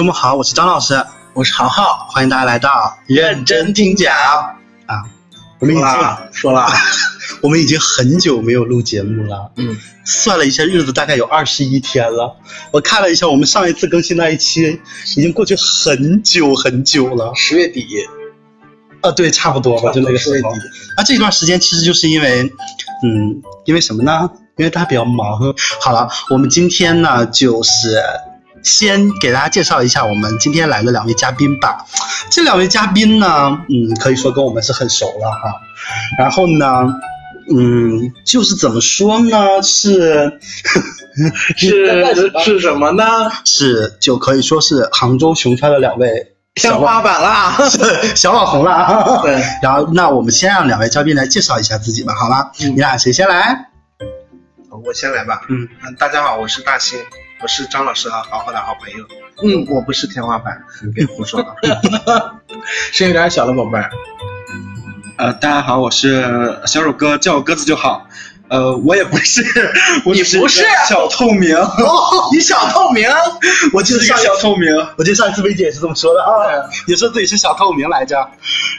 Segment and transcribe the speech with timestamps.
[0.00, 1.04] 周末好，我是张老师，
[1.34, 4.16] 我是豪豪，欢迎大家来到认真听讲
[4.86, 5.04] 啊。
[5.58, 5.86] 我们已经
[6.32, 6.66] 说了，
[7.42, 9.52] 我们已经很久没有录节目了。
[9.56, 9.76] 嗯，
[10.06, 12.38] 算了一下日子，大概有二十一天了。
[12.70, 14.80] 我看了一下，我们上一次更新那一期
[15.18, 17.34] 已经过去很久很久了。
[17.36, 17.86] 十月底，
[19.02, 20.50] 啊，对，差不多吧，就那个时候。
[20.96, 22.50] 啊，这段时间其实就是因为，
[23.04, 24.30] 嗯，因为什么呢？
[24.56, 25.38] 因为大家比较忙。
[25.82, 28.02] 好了，我们今天呢，就是
[28.62, 31.86] 先给大家介绍一下我们今天来的两位嘉宾吧。
[32.30, 35.60] 这两位嘉宾呢，嗯，可以说跟我们是很熟了哈。
[36.18, 36.94] 然后呢，
[37.50, 39.62] 嗯，就是怎么说呢？
[39.62, 40.38] 是
[41.56, 43.30] 是是什么呢？
[43.44, 47.56] 是就可以说是杭州熊川的两位天花板啦，
[48.14, 49.20] 小网红啦。
[49.22, 49.42] 对。
[49.62, 52.50] 然后，那我们先让两位嘉宾来介绍一下自己吧，好吗？
[52.58, 53.66] 你俩谁先来？
[54.84, 55.42] 我先来吧。
[55.48, 56.98] 嗯嗯，大家好，我是大兴，
[57.42, 59.06] 我是张老师和豪豪的好朋友。
[59.42, 61.56] 嗯，我不是天花板，你别胡说
[62.92, 63.90] 声音有点小了宝贝儿。
[65.16, 68.06] 呃，大家好，我是小乳哥，叫我鸽子就好。
[68.50, 69.44] 呃，我也不是，
[70.04, 71.56] 我你不是小透明，
[72.32, 73.08] 你小透明，
[73.72, 78.28] 我记得上一小透明，我记得上一次薇姐也是这么说的啊， 也说自己是小透明来着。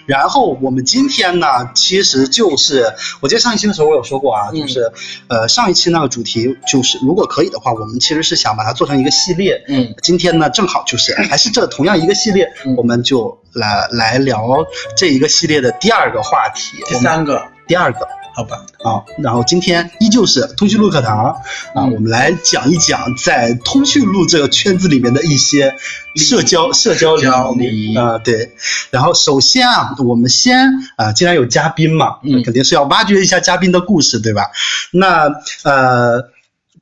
[0.06, 4.92] 然后我们今天呢，其实就是我记得上一期的时候我有说过啊，就是
[5.30, 9.64] 呃上一期那个主题就是如果可以的话，我们其实是想把它做成一个系列。
[9.70, 14.66] 嗯，今天呢正好就是还是这同样一个系列，我们就来来聊
[14.98, 18.21] 这一个系列的第二个话题，第三个，第二个。
[18.34, 21.36] 好吧，啊，然后今天依旧是通讯录课堂
[21.76, 25.76] 啊，我们来讲一讲在通讯录这个圈子里面的一些
[26.16, 27.16] 社交社交
[27.54, 28.54] 礼仪啊，对。
[28.90, 34.52] 然后首先啊，我们先啊，既然有嘉宾嘛，那，肯定是要挖掘一下嘉宾的故事，对吧？
[34.92, 35.30] 那
[35.64, 36.32] 呃。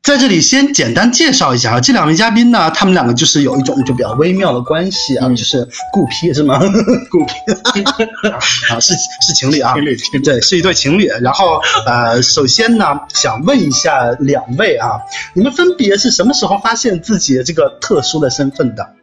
[0.02, 6.60] 在这里先简单介绍一下啊，这两位嘉宾呢，他们两个就是有一种就比较微妙的关系啊，就是顾批是吗？
[7.12, 7.34] 顾批
[8.72, 11.08] 啊，是是情侣啊，情侣对，是一对情侣。
[11.22, 15.02] 然后呃，首先呢，想问一下两位啊，
[15.36, 18.96] 你们分别是什么时候发现自己这个特殊的身份的？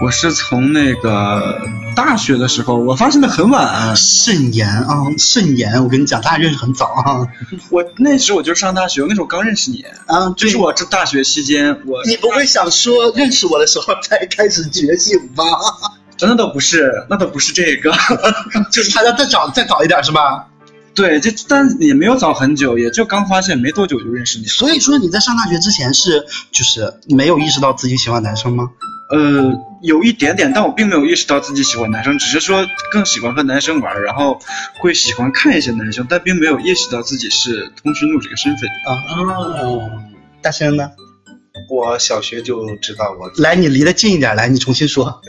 [0.00, 1.60] 我是从那个
[1.96, 3.96] 大学的时候，我发现的很晚。
[3.96, 7.26] 慎言啊，慎言，我跟你讲，咱俩认识很早啊。
[7.70, 15.44] 我那时候我就上大学，那时候刚认识你啊，就是我这大学期间，我你不会想说认识我的时候才开始觉醒吧？
[16.20, 17.92] 那倒不是，那倒不是这个，
[18.70, 20.46] 就是还要再早再早一点是吧？
[20.94, 24.44] 对，这但也没有早很久，也就刚发现没多久就认识你。
[24.46, 28.70] 所以说你在上大学之前是就是没有意识到自己喜欢男生吗？
[29.10, 29.52] 呃，
[29.82, 34.40] 有一点点，但我并没有意识到自己喜欢男生，只是说更喜欢和男生玩，然后
[34.80, 38.98] 会喜欢看一些男生，但并没有意识到自己是通讯录这个身份啊。
[40.42, 40.90] 大仙呢？
[41.70, 43.30] 我小学就知道我。
[43.42, 45.20] 来，你离得近一点，来，你重新说。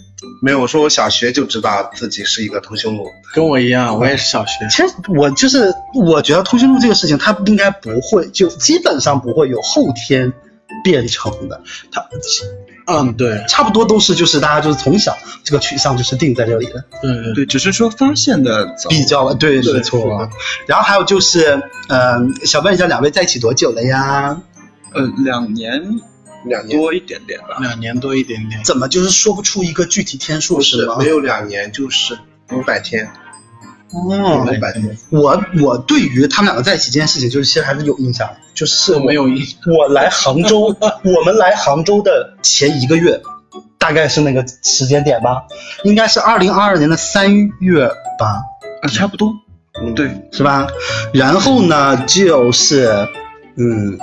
[0.42, 4.68] 没有，我说我小学就知道自己是一个通讯录，跟我一样，我也是小学。
[4.70, 10.32] 其实我就是，我觉得通讯录这个事情，它应该不会，就基本上不会有后天
[10.84, 11.62] 变成的。
[11.92, 12.08] 它。
[12.90, 20.30] 嗯，对，差不多都是，就是大家就是从小这个取向就是定在这里的，对对，只是说发现的比较对，没错。
[20.66, 24.42] 然后还有就是，嗯，想问一下两位在一起多久了呀？
[24.94, 26.00] 呃，两年，
[26.46, 28.64] 两年多一点点吧，两年多一点点。
[28.64, 30.96] 怎么就是说不出一个具体天数是吗？
[30.98, 32.18] 没有两年，就是
[32.52, 33.08] 五百天。
[33.92, 34.46] 哦。
[35.10, 39.46] 我我对于他们两个在一起这件事情，就是其实还是有印象，就是没有印。
[39.78, 43.22] 我来杭州，我们来杭州的前一个月，
[43.78, 45.44] 大概是那个时间点吧，
[45.84, 47.88] 应该是二零二二年的三月
[48.20, 48.42] 吧，
[48.82, 49.34] 啊，差不多，
[49.82, 50.68] 嗯，对，是吧？
[51.14, 53.08] 然后呢，就是，
[53.56, 53.98] 嗯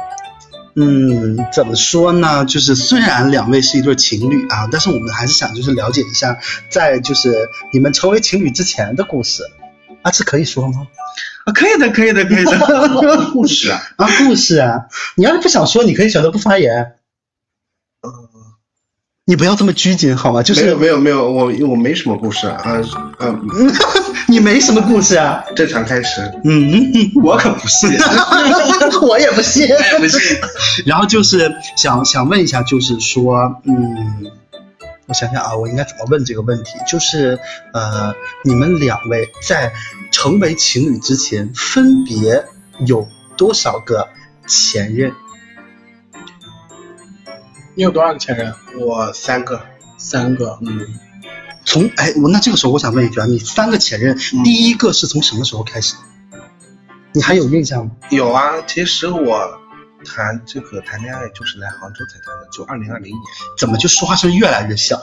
[0.75, 2.45] 嗯，怎么说呢？
[2.45, 6.39] 就是虽然两位是一对情侣啊，但是我们还是想就是了解一下，
[6.71, 9.43] 在就是你们成为情侣之前的故事。
[10.07, 10.87] 啊，这可以说吗？
[11.47, 13.31] 啊，可以的，可以的，可以的。
[13.35, 14.87] 故事啊，啊，故事啊！
[15.17, 16.95] 你要是不想说，你可以选择不发言。
[18.03, 18.13] 呃，
[19.25, 20.45] 你不要这么拘谨好吗？
[20.45, 22.63] 就是没有，没有，没有，我我没什么故事啊，
[23.19, 23.43] 嗯，
[24.29, 25.45] 你没什么故事啊？
[25.57, 26.21] 正常开始。
[26.45, 26.71] 嗯，
[27.25, 27.91] 我可不信，
[29.03, 30.39] 我也不信，我也不信。
[30.85, 34.31] 然后就是想想问一下，就是说，嗯。
[35.07, 36.73] 我想想啊，我应该怎么问这个问题？
[36.89, 37.39] 就是
[37.73, 39.73] 呃，你们两位在
[40.11, 42.45] 成为情侣之前，分别
[42.85, 44.09] 有多少个
[44.47, 45.15] 前任？
[47.75, 48.53] 你有多少个前任？
[48.81, 49.63] 我三个，
[49.97, 50.59] 三个。
[50.63, 50.87] 嗯。
[51.65, 55.95] 从哎，我那这个时候我想问一句啊，你三个前任，第一个是从什么时候开始？
[57.13, 57.93] 你还有印象吗？
[58.11, 59.61] 有啊，其实我。
[60.07, 63.23] 谈这个谈恋爱就是来杭州才谈的，就二零二零年。
[63.59, 64.97] 怎么就说话声越来越小？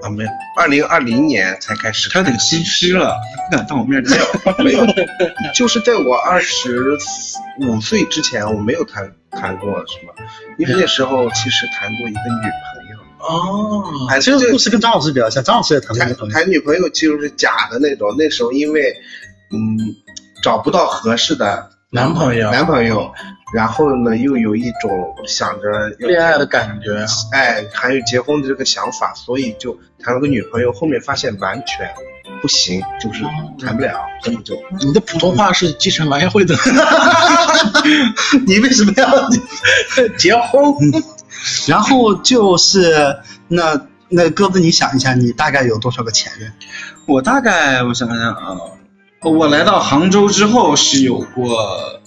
[0.00, 2.08] 啊，没有，二零二零年才开始。
[2.08, 3.18] 他有点心虚了，
[3.50, 4.16] 不敢当我面讲。
[4.64, 4.86] 没有，
[5.54, 6.96] 就是在我二十
[7.60, 10.14] 五岁之前，我没有谈谈过什么，
[10.56, 12.98] 因为那时候其实谈过一个女朋友。
[13.18, 16.32] 哦，哎，这个故事跟张老师比较像，张老师也谈过女朋友。
[16.32, 18.94] 谈谈女朋友就是假的那种，那时候因为
[19.50, 19.78] 嗯
[20.44, 23.12] 找不到合适的男朋友，男朋友，
[23.52, 31.90] 然后呢又有一种想着恋爱的感觉，哎，还有结婚的这个想法，所以就谈了个女朋友，后面发现完全
[32.42, 33.22] 不行，就是
[33.64, 36.54] 谈不了，根本就你的普通话是继承王彦辉的，
[38.46, 39.28] 你为什么要
[40.18, 40.62] 结婚？
[41.66, 43.16] 然后就是
[43.48, 46.52] 那那鸽子，你想一下，你大概有多少个前任？
[47.06, 48.56] 我大概我想想啊，
[49.22, 52.00] 我来到杭州之后是有过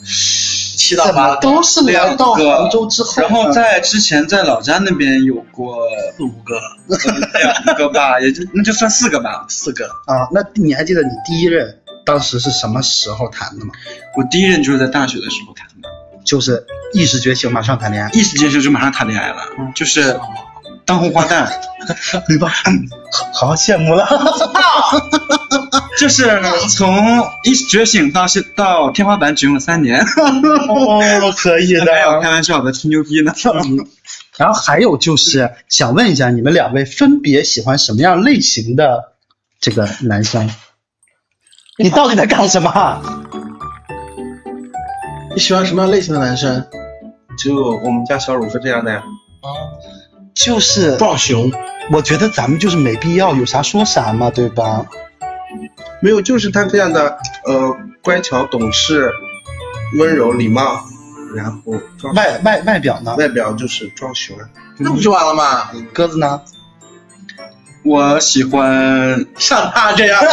[0.82, 5.78] 七到八，都是来两到个杭州之后，然后在之前在老家那边有过
[6.18, 6.60] 四五个，
[7.40, 9.46] 两个吧，也就那就算四个吧。
[9.48, 9.86] 四个。
[10.06, 13.72] 啊，那你还记得你第一任当时是什么时候谈的吗？
[14.18, 15.90] 我第一任就是在大学的时候谈的，
[16.26, 18.10] 就是意识觉醒，马上谈恋爱。
[18.12, 19.42] 意识觉醒就马上谈恋爱了，
[19.76, 20.20] 就是
[20.86, 21.48] 当红花旦，
[22.28, 22.52] 对吧？
[23.34, 24.08] 好好羡慕了。
[26.02, 26.42] 就是
[26.76, 26.98] 从
[27.44, 30.02] 一觉醒到现到天花板只用了三年。
[30.02, 31.86] 哦，可以的。
[31.86, 33.32] 没有开玩笑的，吹牛逼呢。
[34.36, 39.14] 然后还有就是想问一下，你们两位分别喜欢什么样类型的
[39.60, 40.50] 这个男生？
[41.78, 43.00] 你到底在干什么？
[45.36, 46.66] 你喜欢什么样类型的男生？
[47.38, 49.04] 就我们家小乳是这样的呀。
[49.42, 49.48] 啊
[50.34, 51.52] 就是壮熊，
[51.92, 54.88] 我觉得咱们就是没必要有啥说啥嘛，对吧？
[56.02, 59.12] 没有，就是他这样的，呃，乖巧懂事、
[60.00, 60.86] 温柔礼貌，
[61.36, 61.74] 然后
[62.14, 63.16] 外外外表呢？
[63.16, 64.38] 外表就是装熊，
[64.78, 65.70] 那不就完了吗？
[65.94, 66.42] 鸽子呢？
[67.84, 70.30] 我喜欢像他这样的，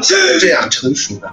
[0.40, 1.32] 这样成熟的。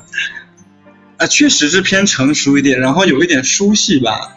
[1.18, 4.31] 啊，确实是偏成熟一点，然后有一点书系吧，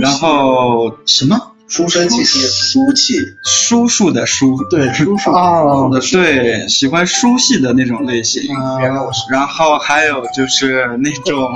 [0.00, 1.52] 然后什么？
[1.68, 3.18] 书生气息，书气。
[3.44, 8.42] 叔叔的叔，对， 叔叔哦，对，喜欢书系的那种类型。
[8.80, 11.48] 原来我是然后还有就是那种，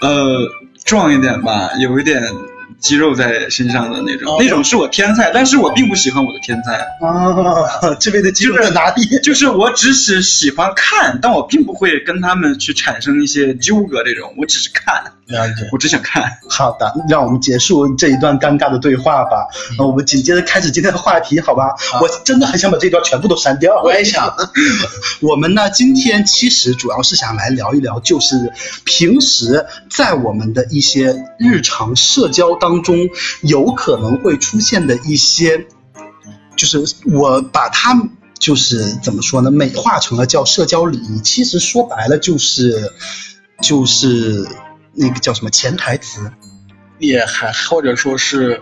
[0.00, 0.38] 呃，
[0.84, 2.22] 壮一点吧，有一点
[2.80, 9.18] 肌肉在身上的那种，哦那种是我天菜，但是我并不喜欢我的天菜，啊， 这边的肌肉在哪里？
[9.22, 15.68] 就是我只是喜欢看，但我并不会跟他们去产生一些纠葛，这种我只是看，了解。
[15.72, 16.38] 我只想看。
[16.48, 19.46] 好的，让我们结束这一段尴尬的对话吧。
[19.78, 21.74] 那、我们紧接着开始今天的话题，好吧？
[22.00, 23.82] 我真的很想把这段全部都删掉。
[23.82, 24.34] 我也想，
[25.20, 28.52] 我们呢，今天其实主要是想来聊一聊，就是
[28.84, 33.08] 平时在我们的一些日常社交当当中，
[33.40, 35.66] 有可能会出现的一些，
[36.54, 41.18] 就是我把它就是怎么说呢，美化成了叫社交礼仪。
[41.20, 42.92] 其实说白了就是
[43.62, 44.46] 就是
[44.92, 46.30] 那个叫什么潜台词。
[46.98, 48.60] 也还或者说是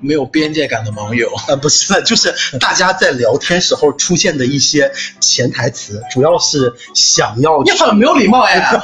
[0.00, 8.60] 没有边界感的网友，呃， 不是，就是大家在聊天时候出现的一些潜台词，主要是想要你很没有礼貌哎。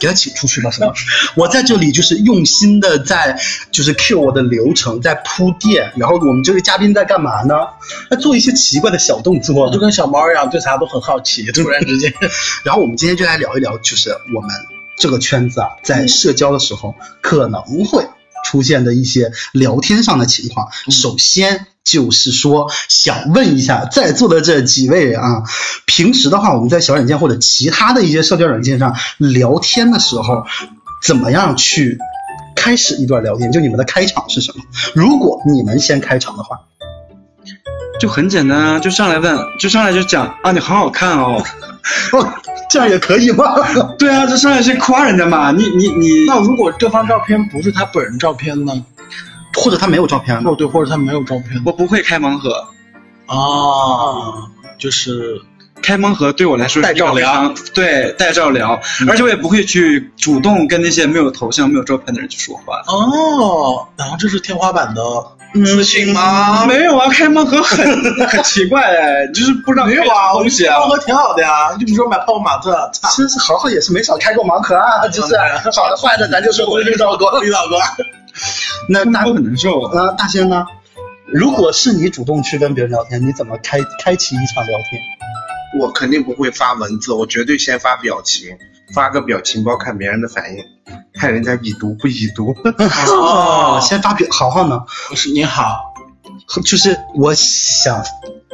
[0.00, 0.94] 给他请出去吧，是吗？
[1.36, 3.38] 我在这里就是用心的在
[3.70, 7.54] 就是 cue 我的流程，在铺垫，然后我们这位嘉宾在干嘛呢？
[8.10, 9.78] 在做一些奇怪的小动作就。
[9.78, 12.12] 跟小猫一样，对啥都很好奇，突然之间，
[12.64, 14.50] 然后我们今天就来聊一聊，就是我们
[14.96, 18.06] 这个圈子啊，在社交的时候可能会
[18.44, 20.68] 出现的一些聊天上的情况。
[20.90, 25.42] 首先就是说，想问一下在座的这几位啊，
[25.86, 30.44] 平时的话，我们在小软件或者其他的一些社交软件上聊天的时候，
[31.02, 31.98] 怎么样去
[32.54, 33.50] 开始一段聊天？
[33.52, 34.62] 就你们的开场是什么？
[34.94, 36.60] 如果你们先开场的话，
[38.00, 41.44] 就很简单啊，就上来问，就上来就讲啊，你好好看哦。
[42.12, 42.32] 哦，
[42.70, 43.44] 这样也可以吗？
[43.98, 45.52] 对啊，就上来先夸人家嘛。
[45.52, 48.72] 你你你，那如果这方照片不是他本人照片呢？
[49.54, 50.56] 或者他没有照片呢哦，？
[50.56, 52.68] 对，或者他没有照片我不会开盲盒，
[53.26, 55.42] 啊，就是
[55.90, 62.80] 开盲盒对我来说是照聊一个非常，对，带照聊，而且我也不会去主动跟那些没有头像、没有照片的人去说话。
[62.86, 65.02] 哦，然后这是天花板的
[65.52, 66.64] 自信吗？
[66.64, 67.84] 没有啊，开盲盒很
[68.28, 70.78] 很奇怪哎，就是不知道没有啊，我东西啊。
[70.78, 75.36] 盲盒挺好的呀，就比如说买泡泡玛特，其实豪豪也是没少开过盲盒啊，就是
[75.74, 77.42] 好的坏的，咱就说我遇到过。
[77.42, 77.80] 遇到过。
[78.88, 79.80] 那大我很难受。
[79.90, 80.64] 呃大仙呢？
[81.26, 85.00] 如果是你主动去跟别人聊天，你怎么开开启一场聊天？
[85.78, 88.56] 我肯定不会发文字，我绝对先发表情，
[88.94, 90.64] 发个表情包看别人的反应，
[91.14, 92.54] 看人家已读不已读。
[93.08, 94.26] 哦，先发表。
[94.30, 94.80] 豪豪呢？
[95.10, 95.94] 我是你好，
[96.64, 98.04] 就是我想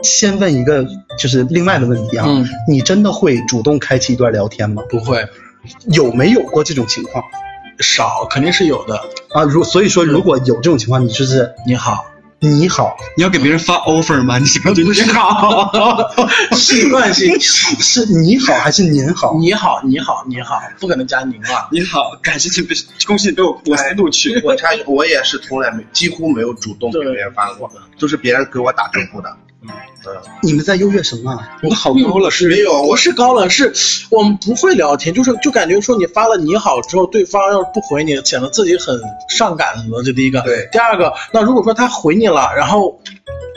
[0.02, 0.86] 先问一个，
[1.18, 4.82] 就是另外的问题啊，嗯你真的会主动开启一段聊天吗？
[4.90, 5.26] 不会
[5.86, 7.24] 有没有过这种情况
[7.80, 9.00] 少，肯定是有的。
[9.32, 9.42] 啊？
[9.42, 12.04] 如所以说，如果有这种情况，你就是你好，
[12.38, 14.38] 你好，你要给别人发 offer 吗？
[14.38, 15.72] 你不你好，
[16.54, 17.38] 习惯性。
[17.40, 19.34] 是你好还是您好？
[19.38, 21.68] 你好，你好，你好，不可能加您吧。
[21.72, 22.74] 你好，感谢你被
[23.06, 24.38] 恭喜你被我我司录取。
[24.44, 29.34] 我插一句，我也是从来没几乎没有主动给别人发过，都是别人给我打招呼的。
[29.62, 29.68] 嗯，
[30.42, 31.58] 你们在优越什么啊？
[31.62, 33.72] 我好高了，是没有，不我是高冷，是
[34.10, 40.42] 我们不会聊天，就是就感觉说你发了你好之后，对方要是不回你，显得自己很上赶子，这第一个。
[40.42, 43.00] 对第二个，那如果说他回你了，然后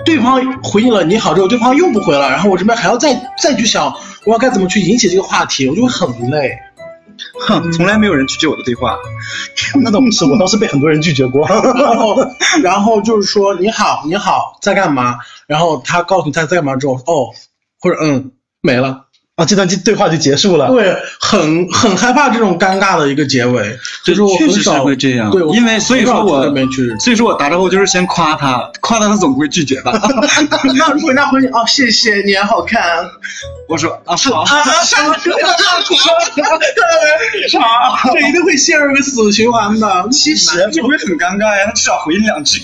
[0.05, 3.93] 对方回你了你好之后，对方又不回了，然后我这边还要再再去想
[4.25, 6.57] 我要该怎么去引起这个话题，我就会很累。
[7.39, 8.97] 哼，从来没有人拒绝我的对话。
[9.81, 11.47] 那倒不是，我倒是被很多人拒绝过。
[11.49, 12.15] 然后，
[12.63, 15.19] 然后就是说你好，你好，在干嘛？
[15.47, 17.33] 然后他告诉你他在干嘛之后，哦，
[17.79, 18.31] 或者嗯，
[18.61, 19.08] 没了。
[19.39, 20.67] 啊，这段对话就结束了。
[20.67, 26.53] 对，很很害怕这种尴尬的一个结尾，就是我确实是很少会这样对，因为所以说我。
[26.99, 29.93] 所以说我打招呼就是先夸他，夸他他总不会拒绝吧？
[30.75, 32.81] 那如果人家回你哦，谢谢你好好看，
[33.69, 34.45] 我说啊好，啥？
[38.13, 40.07] 这一定会陷入个死循环的。
[40.11, 41.65] 其实这不会很尴尬呀？
[41.67, 42.61] 他至少回你两句。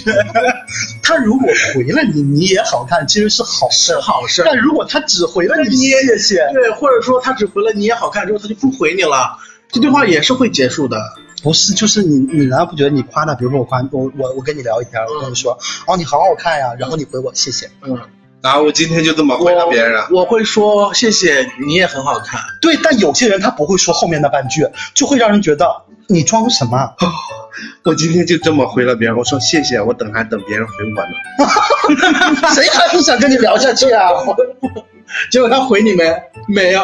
[1.01, 3.98] 他如果回了你，你也好看，其实是好事。
[4.00, 4.41] 好事。
[4.46, 6.36] 但如果他只回了你，你也谢谢，
[6.66, 9.38] 对，或者说他只回了你也好看之后，他就不回你了，
[9.72, 10.98] 这句话也是会结束的。
[11.44, 13.36] 不是，就是你，你难道不觉得你夸他？
[13.36, 15.56] 比如说我夸我，我我跟你聊一天，我跟你说，
[15.86, 17.70] 哦，你好好看呀，然后你回我谢谢。
[17.84, 18.00] 嗯，
[18.42, 20.04] 然后我今天就这么回了别人。
[20.12, 22.42] 我会说谢谢，你也很好看。
[22.62, 26.96] 对，但有些人他不会说后面那半句，就会让人觉得你装什么？
[27.86, 32.50] 我今天就这么回了别人，我说谢谢，我等还等别人回我呢。
[32.56, 34.10] 谁还不想跟你聊下去啊？
[35.32, 36.04] 结果他回你没？
[36.48, 36.84] 没有，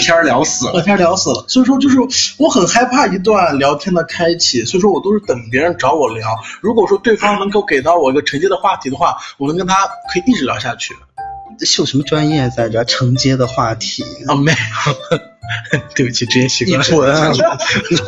[0.00, 0.72] 天儿聊死了。
[0.72, 1.44] 聊天聊死了。
[1.46, 1.98] 所以说，就是
[2.38, 6.28] 我很害怕一段聊天的开启，所以说我都是等别人找我聊。
[6.60, 10.94] 如果说对方能够给到我一个承接的话题的话，我能跟他可以一直聊下去。
[11.60, 14.02] 是有什么专业在这承接的话题？
[14.26, 15.18] 啊，没有，
[15.94, 16.82] 对不起，职业习一惯。
[16.82, 17.46] 准。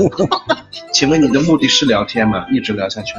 [0.92, 2.46] 请问你的目的是聊天吗？
[2.50, 3.14] 一直聊下去。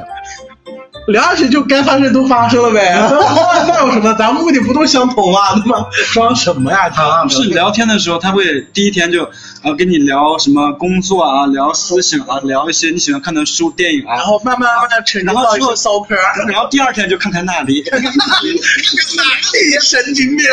[1.07, 2.93] 聊下去就该发生都发生了呗，
[3.67, 4.13] 那有什么？
[4.15, 5.39] 咱目的不都相同吗？
[5.63, 5.85] 对吧？
[6.13, 6.89] 装什么呀？
[6.89, 16.15] 他是聊天的时候，他会第一天就啊跟你聊什么工作啊，聊思想啊，聊一些你喜欢看的书、电影啊，然后慢慢慢慢沉浸到一个骚嗑，
[16.47, 20.45] 然后第二天就看看那里， 看看哪里呀神经病，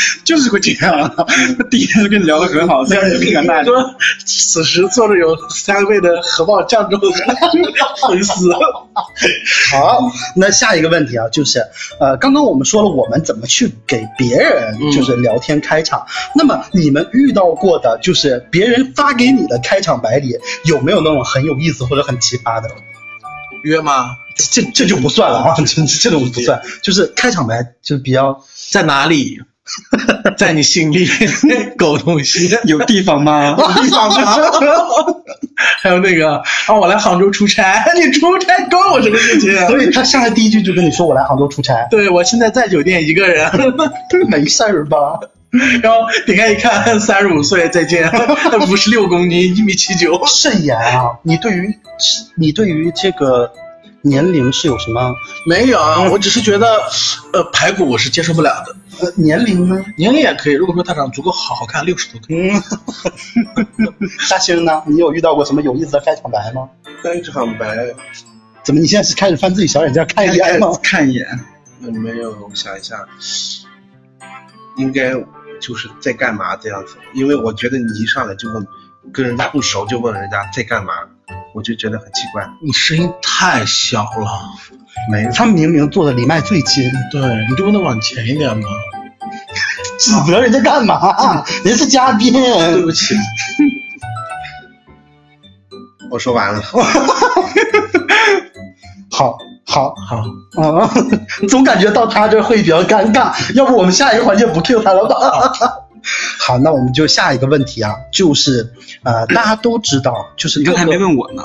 [0.24, 1.14] 就是会这样。
[1.16, 3.66] 他第一天就跟你聊得很好，第二天就看看那里。
[3.66, 7.08] 说 此时坐着有三位的核爆酱肉的
[8.08, 8.50] 粉丝。
[9.70, 11.60] 好，那下一个问题啊，就是
[12.00, 22.68] 呃，刚刚我们说了我们怎么去给别人就是聊天开场，那么你们遇到过的就是别人发给你的开场白里有没有那种很有意思或者很奇葩的？
[23.64, 24.10] 约吗？
[24.36, 28.40] 这这就不算了啊，这这种不算，就是开场白就比较
[28.70, 29.40] 在哪里？
[30.36, 31.08] 在你心里，
[31.76, 33.56] 狗东西，有地方吗？
[33.58, 34.36] 有地方吗？
[35.82, 39.54] 还有那个啊，我来杭州出差，你出差关我什么事情？
[39.66, 43.50] 所以他上来第一句就跟你说我来杭州出差，对我现在在酒店一个人，
[44.28, 45.18] 没事儿吧？
[45.82, 48.10] 然后点开一看，三十五岁，再见，
[48.68, 50.22] 五十六公斤，一米七九。
[50.26, 51.18] 慎言啊！
[51.22, 51.74] 你对于
[52.36, 53.50] 你对于这个
[54.02, 55.14] 年龄是有什么？
[55.46, 56.66] 没有，啊，我只是觉得，
[57.32, 58.76] 呃，排骨我是接受不了的。
[59.00, 59.84] 呃，年龄呢？
[59.96, 62.50] 年龄也可以，如果说他长得足够好好看，六十多可以。
[62.50, 62.62] 嗯，
[64.30, 64.82] 大星呢？
[64.86, 66.68] 你有遇到过什么有意思的开场白吗？
[67.02, 67.76] 开场白
[68.64, 70.68] 怎么你现在是开始翻自己小软件看一眼吗？
[70.82, 71.26] 看一眼，
[71.80, 73.06] 嗯没有，我想一下，
[74.76, 75.12] 应该
[75.60, 78.66] 就是在干嘛这样子，因为我觉得你一上来就问，
[79.12, 80.92] 跟人家不熟就问人家在干嘛，
[81.58, 82.48] 我就觉得很奇怪。
[82.62, 84.30] 你声音太小了，
[85.10, 88.68] 没有，他明明坐的离麦最近，对你就不能往前一点吗？
[89.98, 91.44] 指责人家干嘛？
[91.64, 92.32] 人家是嘉宾。
[92.32, 93.16] 对不起，
[96.12, 96.62] 我说完了。
[99.10, 99.36] 好，
[99.66, 100.18] 好，好，
[100.62, 100.88] 啊，
[101.48, 105.87] 总感觉到他这会比较尴尬，要不我们下一个环节不 Q 他了吧？
[106.48, 111.42] 好，那我们就下一个问题啊，就是呃，大家都知道，就是你刚才没问我呢。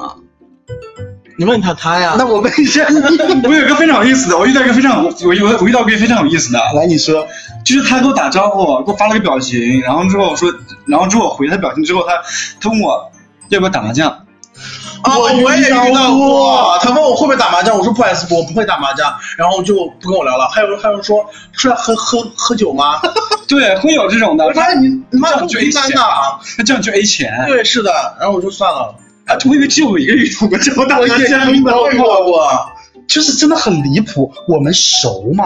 [1.38, 2.16] 你问他他呀。
[2.18, 2.96] 那我问一下你，
[3.46, 7.28] 我有一个非常有意思的，我遇到一个非常我我我遇到过一个非常有意思的，来你说，
[7.66, 10.50] 就是他给我打招呼，给我发了个表情，然后之后我说，
[10.86, 12.14] 然后之后我回他表情之后，他
[12.62, 13.12] 他问我
[13.50, 14.26] 要不要打麻将，
[15.04, 16.78] 啊，我我也遇到过过。
[16.82, 20.48] 他问我会不会打麻将，我说不好意思，我不会打麻将，然后就不跟我聊了。
[20.50, 23.02] 还有还有人说出来喝喝喝酒吗？
[23.48, 26.06] 对，会有这种的我，发现你你妈这样就有低 A 钱三的。
[26.58, 27.46] 那这样就 A 钱。
[27.48, 28.96] 对，是的，然后我就算了。
[29.26, 31.54] 啊，我以为只有我一个遇到过这么大的钱。
[31.54, 31.84] 遇到
[32.24, 32.72] 过，
[33.08, 34.34] 就是真的很离谱。
[34.48, 35.46] 我们熟嘛，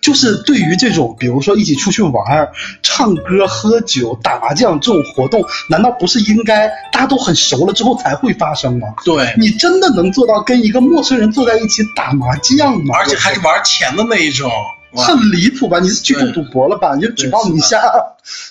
[0.00, 8.88] 就是对于这种，比如说一起出去玩儿、唱歌、喝酒、打麻将这种活动，难道不是应该大家都很熟了之后才会发生吗？
[9.04, 12.96] 对，你真的能做到跟一个陌生人坐在一起打麻将吗？
[12.98, 14.50] 而且还是玩钱的那一种。
[14.94, 15.80] 很离谱吧？
[15.80, 16.94] 你是聚众赌博了吧？
[16.94, 17.80] 你就举报你一下。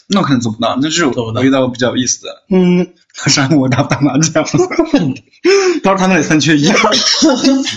[0.08, 2.44] 那我可能做不到，那是我遇到过比较有意思的。
[2.50, 2.88] 嗯，
[3.24, 4.44] 他上来问我打打麻将，
[5.84, 6.66] 到时他那里三缺一，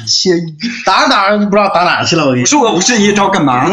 [0.06, 0.56] 切一。
[0.86, 3.68] 打着打着就不知道打哪去了，我跟你我说我五十一，他要干嘛？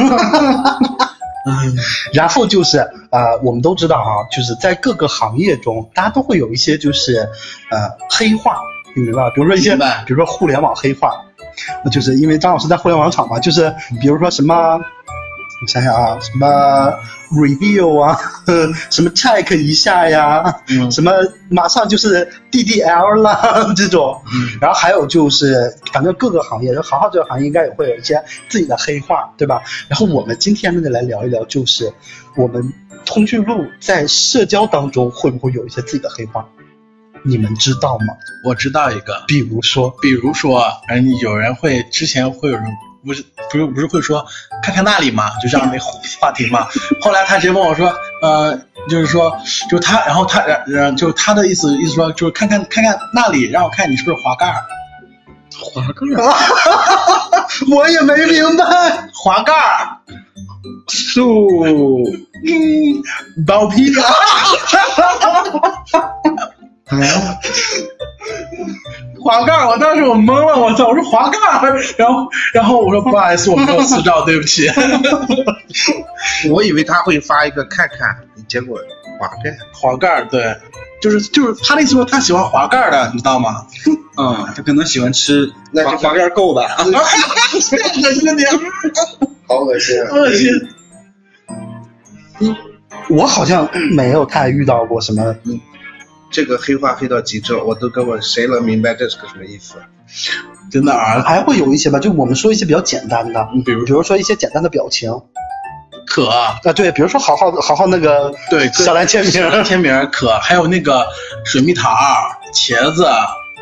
[2.14, 7.30] 然后就是呃，我们都知道哈、就是在各个行业中，大家都会有一些就是
[7.72, 8.58] 呃黑话，
[8.94, 9.30] 你明白吧？
[9.34, 9.76] 比如说一些，
[10.06, 11.14] 比如说互联网黑话，
[11.92, 14.80] 就是因为张老师在互联网厂嘛，就是比如说什么，
[15.62, 16.92] 我想想啊，什么
[17.32, 18.18] review 啊，
[18.90, 21.12] 什么 check 一下呀，嗯什么
[21.50, 29.62] 马上就是 DDL 啦这种，嗯然后还有就是，反正各个行业，行号这个行业应该也会有一些自己的黑话，对吧？
[29.88, 31.94] 然后我们今天呢，就来聊一聊，就是
[32.36, 32.74] 我们
[33.06, 36.44] 通讯录在社交当中会不会有一些自己的黑话？
[37.24, 38.16] 你们知道吗？
[38.44, 42.66] 我知道一个，比如说，比如说，嗯，有人会之前会有人
[43.06, 44.26] 不是不是不是会说
[44.62, 45.78] 看看那里嘛，就这样的
[46.20, 46.68] 话题嘛。
[47.02, 48.58] 后来他直接问我说，呃，
[48.90, 49.36] 就是说，
[49.70, 54.62] 就他，然后他，呃，就他的意思意思说，就是看看看看那里，让我看你是不是滑盖儿，
[55.60, 56.34] 滑盖儿，
[57.76, 58.64] 我也没明白。
[59.14, 59.98] 滑盖儿，
[60.88, 61.66] 树
[62.46, 63.04] 嗯，
[63.46, 64.04] 包皮啊。
[69.20, 70.88] 滑盖儿，我当时我懵了，我操！
[70.88, 74.68] 我说滑盖儿，然后然后我说不好意思，我没有私照，对不起。
[76.50, 78.18] 我以为他会发一个看看，
[78.48, 78.80] 结果
[79.20, 79.56] 滑盖。
[79.74, 80.58] 滑盖儿，对，
[81.02, 83.66] 就是就是他那意思说他喜欢滑盖儿的，你知道吗？
[84.18, 86.64] 嗯，他可能喜欢吃那是滑滑盖儿够吧？
[86.84, 86.92] 恶
[87.60, 87.80] 心
[88.38, 88.44] 你，
[89.48, 90.10] 好恶心啊！
[90.12, 90.50] 恶心。
[93.10, 95.36] 我好像没有太遇到过什么，
[96.32, 99.76] 这个黑化黑到极致，我都根本谁能明白这是个什么意思？
[100.72, 105.12] 真的啊，还会有一些吧，就我们说一些比较简单的，比如比如说一些简单的表情。
[106.08, 111.06] 可啊，对，比如说好好好好那个对小蓝签名，签名可，还有那个
[111.46, 111.90] 水蜜桃、
[112.54, 113.08] 茄子，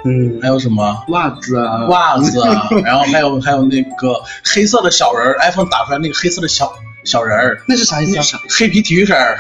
[0.03, 0.39] 嗯。
[0.41, 1.03] 还，有什么？
[1.09, 2.41] 袜子啊，袜子，
[2.83, 8.41] 然后还有还有那个黑色的小人儿，iPhone 打出来那个黑色的小小人儿，那是啥意思啊？
[8.49, 9.37] 黑皮 T 恤儿，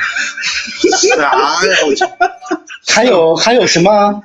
[0.91, 1.51] 啥呀？
[1.87, 2.03] 我去！
[2.89, 4.21] 还有还有什么？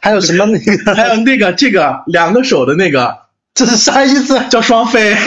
[0.00, 0.94] 还有什么那个？
[0.94, 3.16] 还有那个这个两个手的那个
[3.54, 4.40] 这是啥意思？
[4.50, 5.14] 叫双飞。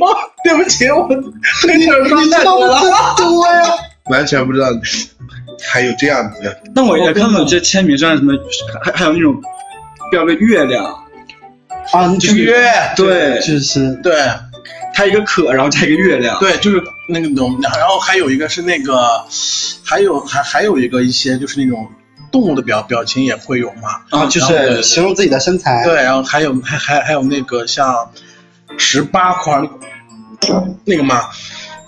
[0.00, 0.06] 哦，
[0.44, 1.06] 对不起，我
[1.62, 2.80] 黑你耳刷太多了。
[3.16, 3.62] 多呀！
[4.10, 4.66] 完全不知道
[5.70, 6.56] 还有这样子的。
[6.74, 8.32] 那我也看到有些签名上什么，
[8.82, 9.40] 还还有那种
[10.10, 10.84] 标个月亮，
[11.92, 12.62] 啊，就是月
[12.96, 14.14] 对就是对
[14.94, 16.38] 它一个可，然后加一个月亮。
[16.40, 19.24] 对，就是那个种，然后还有一个是那个，
[19.84, 21.88] 还有还还有一个一些就是那种
[22.32, 24.02] 动物的表表情也会有嘛。
[24.10, 25.84] 啊，就然后对是形容自己的身材。
[25.84, 28.12] 对，然后还有还还还有那个像
[28.76, 29.62] 十八块
[30.84, 31.30] 那个嘛，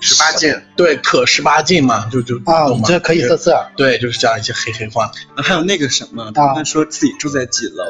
[0.00, 3.66] 十八禁，对，可十八禁嘛，就就啊这可以色色。
[3.76, 5.10] 对，就是这样一些黑黑话。
[5.36, 7.84] 还有那个什么，他们说自己住在几楼，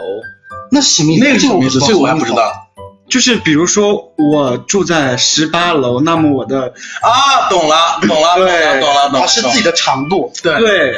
[0.70, 1.24] 那什么意思？
[1.24, 1.78] 那个是什么意思？
[1.80, 2.32] 这个我还不知。
[2.32, 2.69] 道
[3.10, 9.20] 就是比如说我住在十八楼，那么我的啊，懂了，懂了，懂了，对懂了，懂了。
[9.20, 10.32] 啊，是自己的长度。
[10.42, 10.94] 对对，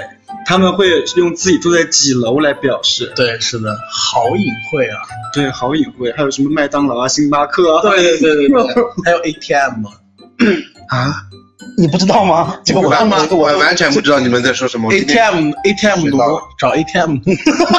[0.46, 5.00] 他们会用自己住在几楼来表示，对，是的，好隐晦啊。
[5.32, 6.12] 对，好隐晦。
[6.16, 9.86] 还有什么麦当劳啊、星巴克啊，对对对对对， 还有 ATM。
[10.88, 11.14] 啊？
[11.78, 12.56] 你不知道吗？
[12.64, 14.92] 这 个我完这个我我完全不知道你们在说什么。
[14.92, 16.10] ATM ATM
[16.58, 17.18] 找 ATM，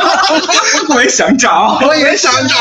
[0.96, 1.80] 我也想找。
[1.86, 2.56] 我也想找。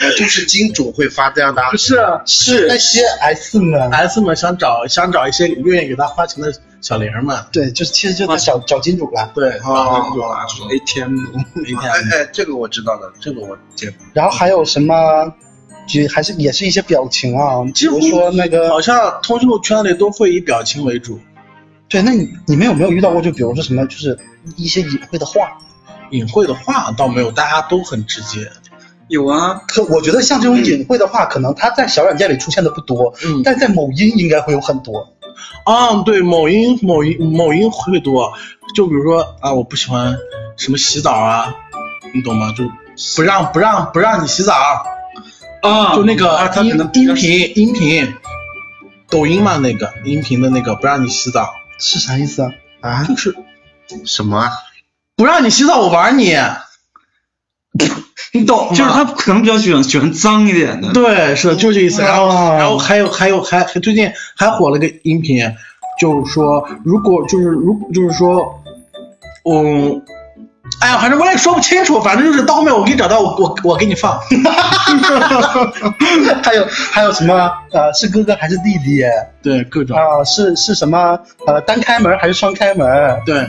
[0.00, 7.36] 呃 就是金主会发这样的，不是是那些 S 们，S 们想找想找一些愿意给他花钱的小玲儿们。
[7.52, 9.30] 对，就是其实就在找找金主了。
[9.34, 10.46] 对，哦找金主哦了。
[10.70, 11.18] ATM
[12.12, 13.98] 哎这个我知道的，这个我接过。
[14.12, 14.94] 然后还有什么？
[15.88, 21.20] 就还是也是一些表情啊，比几乎如说那个好像通讯录圈里都会以表情为主，
[21.88, 23.22] 对，那你你们有没有遇到过？
[23.22, 24.18] 就比如说什么，就是
[24.56, 25.56] 一些隐晦的话。
[26.10, 28.50] 隐晦的话倒没有，大家都很直接。
[29.08, 35.12] 有啊，可我觉得像这种隐晦的话，可能它在小软件里出现的不多，嗯但在某音应该会有很多。
[35.64, 38.32] 啊，对，某音某音某音会多，
[38.74, 40.16] 就比如说啊，我不喜欢
[40.56, 41.54] 什么洗澡啊，
[42.14, 42.52] 你懂吗？
[42.56, 42.64] 就
[43.14, 44.54] 不让不让不让你洗澡，
[45.62, 48.14] 啊就那个啊，他音可能音频音频，
[49.10, 52.50] 抖音嘛那个音频的那个不让你洗澡，是啥意思啊？
[52.80, 53.04] 啊？
[53.04, 53.36] 就是
[54.04, 54.52] 什么啊？
[55.16, 56.34] 不让你洗澡，我玩你，
[58.38, 58.74] 你懂吗？
[58.74, 60.92] 就是他可能比较喜欢喜欢脏一点的。
[60.92, 62.02] 对，是的就这意思。
[62.02, 65.52] 然后，哦然后还有还有还还最近还火了个音频，
[66.00, 68.62] 就是说如果就是如就是说，
[69.50, 70.02] 嗯，
[70.80, 74.18] 哎呀，反正我也说不清楚，反正就是到后面我给你找到，我我我给你放。
[76.42, 77.50] 还有还有什么？
[77.72, 79.02] 呃，是哥哥还是弟弟？
[79.42, 81.18] 对，各种啊、是是什么？
[81.46, 82.86] 呃，单开门还是双开门？
[83.24, 83.48] 对，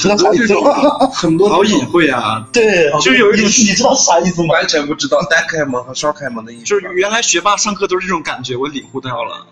[0.00, 1.06] 知道啥意思吗？
[1.12, 2.46] 很多好隐晦啊！
[2.52, 4.54] 对，就是有一种你你知道啥意思吗？
[4.54, 6.64] 完全不知道单开门和双开门的意思。
[6.64, 9.46] 就是原来学霸上课都是这种感觉，我领悟到了。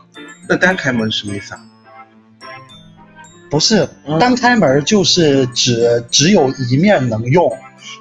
[0.48, 1.61] 那单开门是什么意思啊？
[3.50, 7.50] 不是嗯单开门就是只只有一面能用，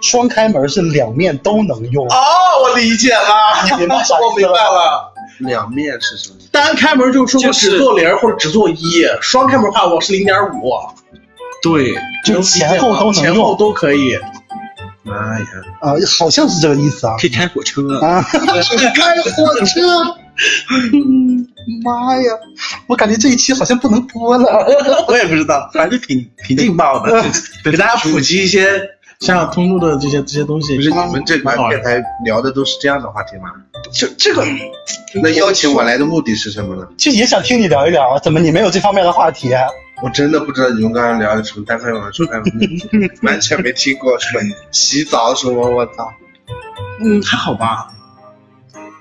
[0.02, 2.06] 双开门是两面都能用。
[2.08, 2.16] 哦，
[2.64, 5.14] 我理解了，你明白啥意思了 我明白了。
[5.40, 6.50] 两面是什么意思？
[6.52, 10.74] 单开门就是说我就只做零或者只做一，双开门的话我是零点五，
[11.62, 14.18] 对，就前后都能前后用都可以。
[15.04, 15.46] 妈呀！
[15.80, 17.16] 啊、好像是这个意思啊。
[17.18, 17.98] 可以开火车。
[18.00, 19.82] 啊， 开火车！
[21.84, 22.32] 妈呀，
[22.88, 24.66] 我感觉这一期好像不能播了。
[25.08, 27.24] 我也不知道，反正挺挺劲爆的，
[27.64, 28.82] 给大家普及一些
[29.20, 30.76] 像通路的这些这些东西。
[30.76, 33.50] 不是你们这款电台聊的都是这样的话题吗？
[33.94, 34.46] 就这个，
[35.22, 36.86] 那邀请我来的目的是什么呢？
[36.98, 39.64] 就也想听你聊一聊啊，怎么你没有这方面的话题、啊？
[40.04, 46.12] 我真的不知道你们刚刚聊的什么单开门、双开门，完全没听过什么 洗澡什么，我操！
[47.04, 47.94] 嗯，还好吧。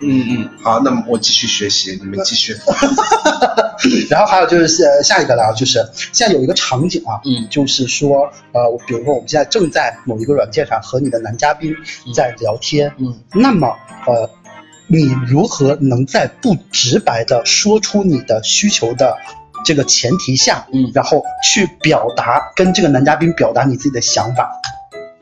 [0.01, 2.55] 嗯嗯，好，那么我继续学习，你们继续。
[4.09, 11.75] 然后还有就是下下一个了啊，就是现在有一个场景啊，嗯就是说呃，比如说我们现在正在某一个软件上和你的男嘉宾
[12.15, 13.69] 在聊天，嗯那么
[14.07, 14.31] 呃，
[14.87, 19.17] 你如何能在不直白的说出你的需求的
[19.67, 24.49] 这个前提下，嗯然后去表达跟这个男嘉宾表达你自己的想法，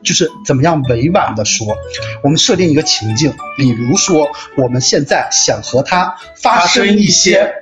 [0.03, 1.75] 就是怎么样委婉的说。
[2.23, 7.53] 我们设定一个情境，比如说我们现在想和他发发生一些些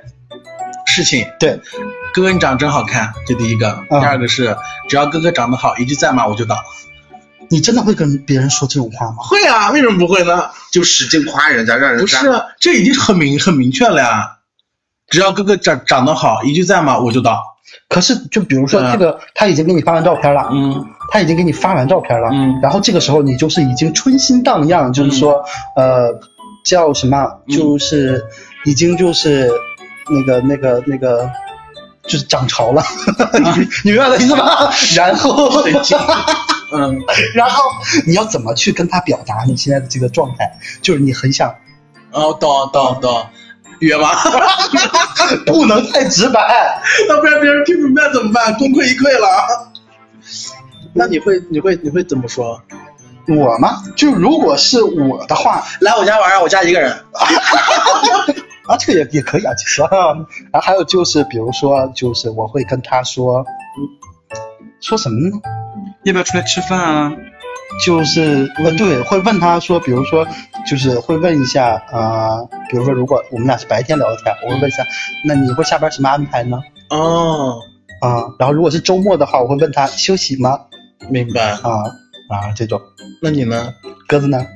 [0.86, 1.26] 事情。
[1.40, 1.58] 对
[2.12, 3.82] 哥哥你长得真好看，这第一个。
[3.90, 4.56] 嗯第二个是，
[4.90, 6.62] 只要哥哥长得好，一句在吗我就倒。
[7.50, 9.16] 你真的会跟别人说这种话吗？
[9.18, 10.50] 会啊，为什么不会呢？
[10.70, 14.33] 就使劲夸人家，让人家不是，啊这已经很明很明确了呀。
[15.08, 17.42] 只要哥哥长长得好，一句在吗我就到。
[17.88, 25.44] 可是就比如说嗯这个，他已经给你发完照片了，嗯他已经给你发完照片了，嗯然后这个时候你就是已经春心荡漾，就是说，
[25.76, 26.20] 呃，
[26.64, 28.24] 叫什么，嗯就是
[28.64, 29.50] 已经就是
[30.08, 31.30] 那个那个那个。
[32.06, 32.82] 就是涨潮了，
[33.40, 33.48] 你
[33.82, 34.70] 你明白我的意思吗？
[34.94, 35.48] 然后，
[36.70, 37.00] 嗯，
[37.34, 37.62] 然后
[38.06, 40.58] 你要怎么去跟他表达你现在的这个状态？
[40.82, 41.54] 就是你很想，
[42.12, 43.26] 哦，懂懂懂，
[43.84, 44.08] 约吗？
[45.46, 48.52] 不能太直白， 要不然别人听不明白怎么办？
[48.58, 49.70] 功亏一篑了。
[50.94, 52.60] 那你会你会你会怎么说？
[53.26, 53.82] 我吗？
[53.96, 56.92] 就如果是我的话，来我家玩啊，我家一个人。
[58.66, 59.82] 啊，这个也也可以啊，其实。
[59.82, 59.90] 然
[60.52, 63.38] 后还有就是，比如说，就是我会跟他说，
[63.78, 63.88] 嗯，
[64.80, 65.36] 说什么呢？
[66.04, 67.12] 要不要出来吃饭啊？
[67.84, 70.26] 就是呃，对，会问他说，比如说，
[70.66, 74.84] 就是会问一下，呃，比如说，如果我们俩是白天聊天，我会问一下，
[75.24, 76.60] 那你会下班什么安排呢？
[76.90, 77.58] 哦，
[78.00, 80.58] 啊、然后如果是周末的话，我会问他休息吗？
[81.08, 81.52] 明白。
[81.52, 81.70] 啊
[82.30, 82.80] 啊，这种。
[83.20, 83.72] 那你呢？
[84.06, 84.46] 鸽子呢？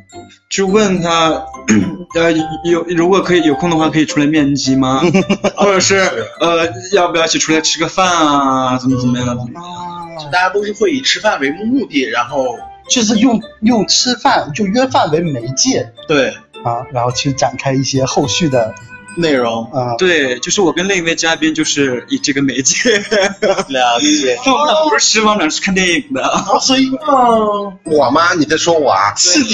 [0.50, 1.44] 就问他，
[2.14, 2.32] 呃，
[2.64, 5.02] 有如果可以有空的话，可以出来面基吗？
[5.56, 5.96] 或者是
[6.40, 8.78] 呃，要不要一起出来吃个饭啊？
[8.78, 9.26] 怎么怎么样？
[9.26, 12.56] 怎么样啊，大家都是会以吃饭为目的，然后
[12.88, 16.30] 就是用用吃饭就约饭为媒介对
[16.64, 18.74] 啊，然后去展开一些后续的
[19.16, 19.94] 内容啊。
[19.96, 22.90] 对，就是我跟另一位嘉宾就是以这个媒介，
[23.68, 24.38] 了解。
[24.46, 26.22] 我们俩不是吃饭，俩是看电影的。
[26.60, 28.34] 所以哦， 我吗？
[28.34, 29.14] 你在说我啊？
[29.16, 29.48] 是你，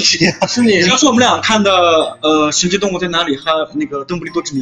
[0.47, 1.71] 是你主要是我们俩看的
[2.21, 4.61] 呃《神奇动物在哪里》和那个《邓布利多之谜》，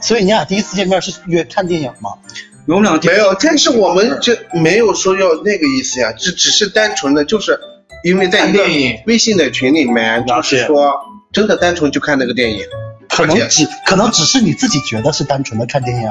[0.00, 2.10] 所以你俩第一次见面是约看电影吗？
[2.68, 7.58] 我们俩没有，但是我们就没有说要那个意思呀，这只是单纯的就是
[8.02, 10.92] 因为在一个看电影微信的群里面，就是说
[11.32, 12.64] 真的单纯就看那个电影。
[13.08, 16.10] 可能只可能只是你自己觉得是单纯的看电影，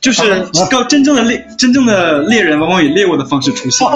[0.00, 0.22] 就是
[0.70, 3.86] 高真正的猎真正的猎人，往往以猎物的方式出现。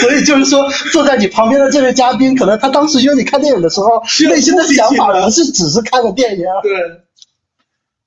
[0.00, 6.72] 所以就是说，坐在你旁边的这位嘉宾，可能他当时约你看电影的时候，内心的想法不是只是看个电影，对，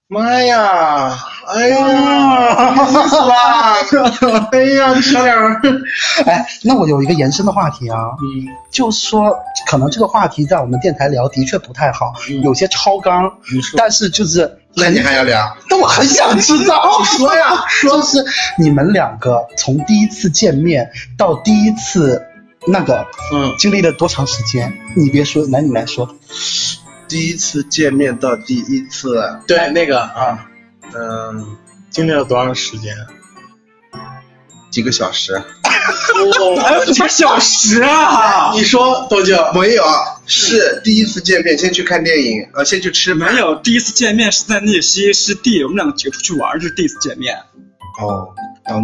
[0.07, 1.17] 妈呀！
[1.47, 2.75] 哎呀，
[3.07, 4.49] 死了！
[4.51, 5.61] 哎呀，这小脸儿，
[6.25, 13.31] 哎，那我有一个延伸的话题啊，嗯，就是说，可能这个话题在我们电台聊的确不太好，嗯有些超纲，
[13.77, 15.55] 但是就是，那你还要聊？
[15.69, 18.23] 但我很想知道， 说呀，就是
[18.57, 22.23] 你们两个从第一次见面到第一次
[22.67, 24.73] 那个嗯，经历了多长时间？
[24.95, 26.15] 你别说，来你来说。
[27.07, 30.47] 第一次见面到第一次，对，那个啊，
[30.97, 31.57] 嗯，
[31.89, 32.95] 经历了多长时间？
[34.71, 35.41] 几个小时？
[36.61, 38.51] 还有几个小时啊！
[38.53, 39.37] 你说多久？
[39.53, 39.83] 没有，
[40.25, 43.39] 是第一次见面，先去看电影，呃，先去吃饭没。
[43.39, 47.37] 有，第一次见面是在那西湿地，我们两个几个出去玩，这是第一次见面。
[48.01, 48.27] 哦，
[48.65, 48.83] 当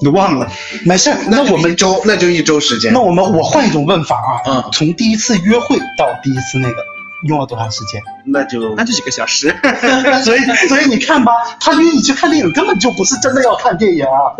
[0.00, 0.50] 你忘了？
[0.84, 3.00] 没事，那就我们一周，那就一周时间那。
[3.00, 6.76] 我们我换一种问法啊，嗯从第一次约会到第一次那个
[7.26, 8.02] 用了多长时间？
[8.26, 9.54] 那就那就几个小时。
[10.24, 14.36] 所以所以你看吧，他约你去看电影根本就不是真的要看电影啊。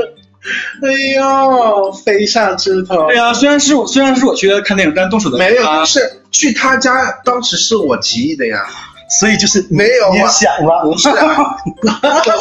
[0.83, 6.93] 哎呦，飞上枝头对啊，虽然是我虽然是我去看电影，但动手的没有，啊是去他家，
[7.25, 8.65] 当时是我提议的呀。
[9.11, 11.57] 所以就是没有你想了，不是啊，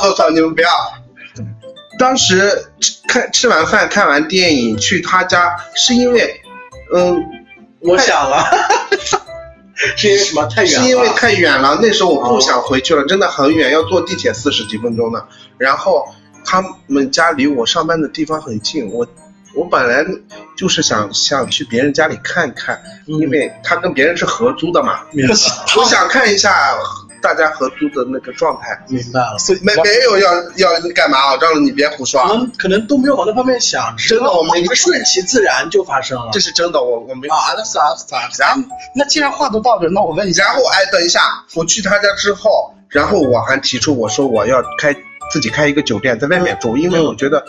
[0.03, 0.69] 我操，你们不要。
[1.97, 6.41] 当时吃看吃完饭看完电影去他家，是因为，
[6.93, 7.23] 嗯，
[7.79, 8.45] 我想了，
[9.95, 10.45] 是因为什么？
[10.47, 10.83] 太远了。
[10.83, 15.23] 是因为太远了，那时候我不想回去了，真的很远，要坐地铁四十几分钟呢。
[15.57, 16.05] 然后
[16.45, 19.07] 他们家离我上班的地方很近，我
[19.55, 20.05] 我本来
[20.55, 24.99] 就是想想去别人家里看看，因为他跟别人是合租的嘛，
[25.77, 26.53] 我想看一下
[27.27, 28.79] 大家合租的那个状态。
[28.87, 29.37] 明白了。
[29.37, 31.37] 所以没没有要要干嘛啊？
[31.37, 36.29] 张了你别胡说啊，可能可能都没有往那方面想，真的我没们顺其自然就发生了。
[36.31, 38.61] 这是真的，我我没啊，那啥啥然后
[38.95, 41.21] 那既然话都到这，那我问一下，然后哎，等一下，
[41.55, 44.95] 我去他家之后，然后我还提出我说我要开
[45.31, 47.45] 自己开一个酒店，在外面住，因为我觉得，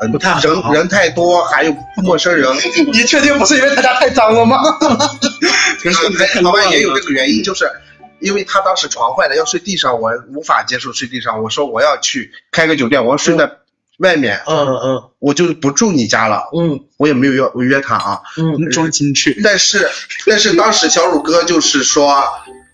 [0.00, 2.50] 呃，不太好人人太多，还有陌生人，
[2.92, 4.58] 你确定不是因为他家太脏了吗？
[5.82, 7.70] 可是好吧， 也有这个原因，就是
[8.20, 13.50] 因为他当时床坏了，要睡地上，我无法接受睡地上，我说我要去开个酒店，我要睡在
[13.98, 14.78] 外面，嗯嗯。
[14.82, 16.80] 嗯我就不住你家了，嗯。
[16.96, 18.70] 我也没有约我约他啊，嗯。
[18.70, 19.40] 装进去。
[19.42, 19.88] 但是
[20.26, 22.22] 但是当时小乳哥就是说，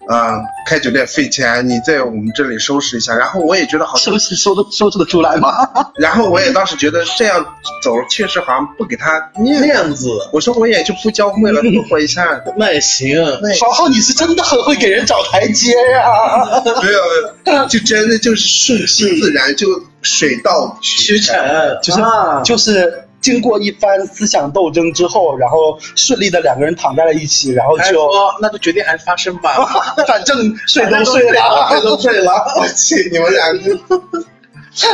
[0.09, 3.15] 呃，开酒店费钱，你在我们这里收拾一下。
[3.15, 5.51] 然后我也觉得好像，收拾收得收拾得出来吗？
[5.99, 7.45] 然后我也当时觉得这样
[7.83, 9.67] 走确实好像不给他面子。
[9.67, 12.41] 面子我说我也就不教会了，凑合一下。
[12.57, 13.17] 那也行。
[13.61, 16.63] 豪豪，你是真的很会给人找台阶啊！
[16.83, 17.01] 没有，
[17.45, 19.67] 没有就真的就是顺其自然，就
[20.03, 21.37] 水到渠成。
[21.83, 28.09] 就是啊就是经过一番思想斗争之后，然后顺利的两个人躺在了一起，然后就
[28.41, 29.53] 那就决定还是发生吧。
[30.07, 32.33] 反正睡都睡了，睡都睡了。
[32.57, 33.59] 我去，你们俩个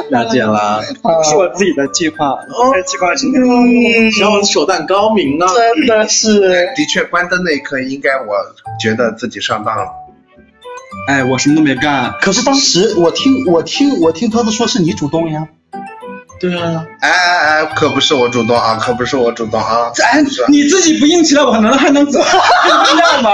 [0.09, 0.83] 了解了，
[1.23, 2.35] 是我自己的计划，
[2.73, 3.31] 在计划性。
[4.13, 5.47] 小伙子手段高明呢！
[5.77, 8.35] 真的是的确关灯那一刻，应该我
[8.81, 9.85] 觉得自己上当了。
[11.07, 15.49] 哎，我什么都没干，可是当时我听我听我听鸽子说是你主动呀，
[16.43, 19.93] 对啊，哎哎哎，可不是我主动啊，可不是我主动啊。
[20.03, 23.31] 哎，是你自己不硬起来，我还能还能怎么样吗？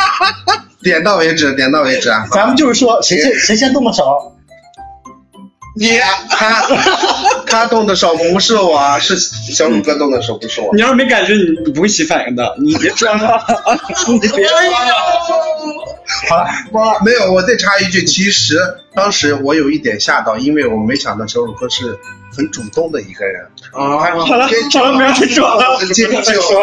[0.82, 2.26] 点到为止，点到为止啊。
[2.32, 4.32] 咱们就是说谁先谁先动的手，
[5.78, 5.98] 你
[6.30, 6.62] 他
[7.46, 10.74] 他动的手不是我，是小鲁哥动的手，不是我。
[10.74, 13.44] 你要是没感觉，你你不会起反应的，你别装了，
[14.08, 14.72] 你别装了。
[16.28, 18.56] 好了，没有，我再插一句，其实
[18.94, 21.98] 当时我有一点吓到，因为我没想到小鲁哥是
[22.32, 23.44] 很主动的一个人。
[23.72, 25.84] 啊，好了好了，不要再说了。
[25.92, 26.62] 接着说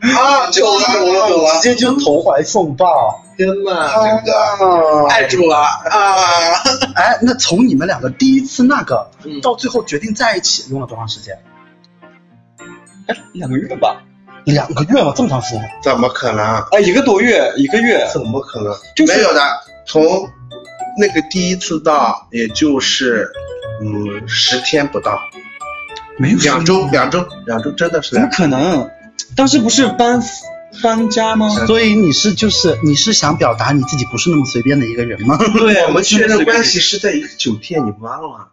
[0.00, 3.22] 啊，走了走了走了，直接就投怀送抱。
[3.36, 6.52] 天哪，这个爱住了啊！
[6.94, 11.38] 哎，那从你们两个第一次那个嗯到最后决定在一起，用了多长时间？
[13.06, 14.02] 哎，两个月吧，
[14.44, 15.70] 两个月了，这么长时间？
[15.82, 16.44] 怎么可能？
[16.72, 18.74] 哎，一个多月，一个月，怎么可能？
[18.96, 19.40] 就是没有的，
[19.86, 20.02] 从
[20.98, 23.30] 那个第一次到，也就是
[23.82, 25.18] 嗯十天不到，
[26.18, 28.28] 没有两周，两周，两周，真的是怎么。
[28.32, 28.90] 可能？
[29.36, 30.22] 当时不是搬
[30.82, 31.48] 搬家吗？
[31.66, 35.38] 所以你是就是你是想表达你自己不是那么随便的一个人吗？
[35.38, 38.48] 对， 我们确认关系是在一个酒店，你忘了？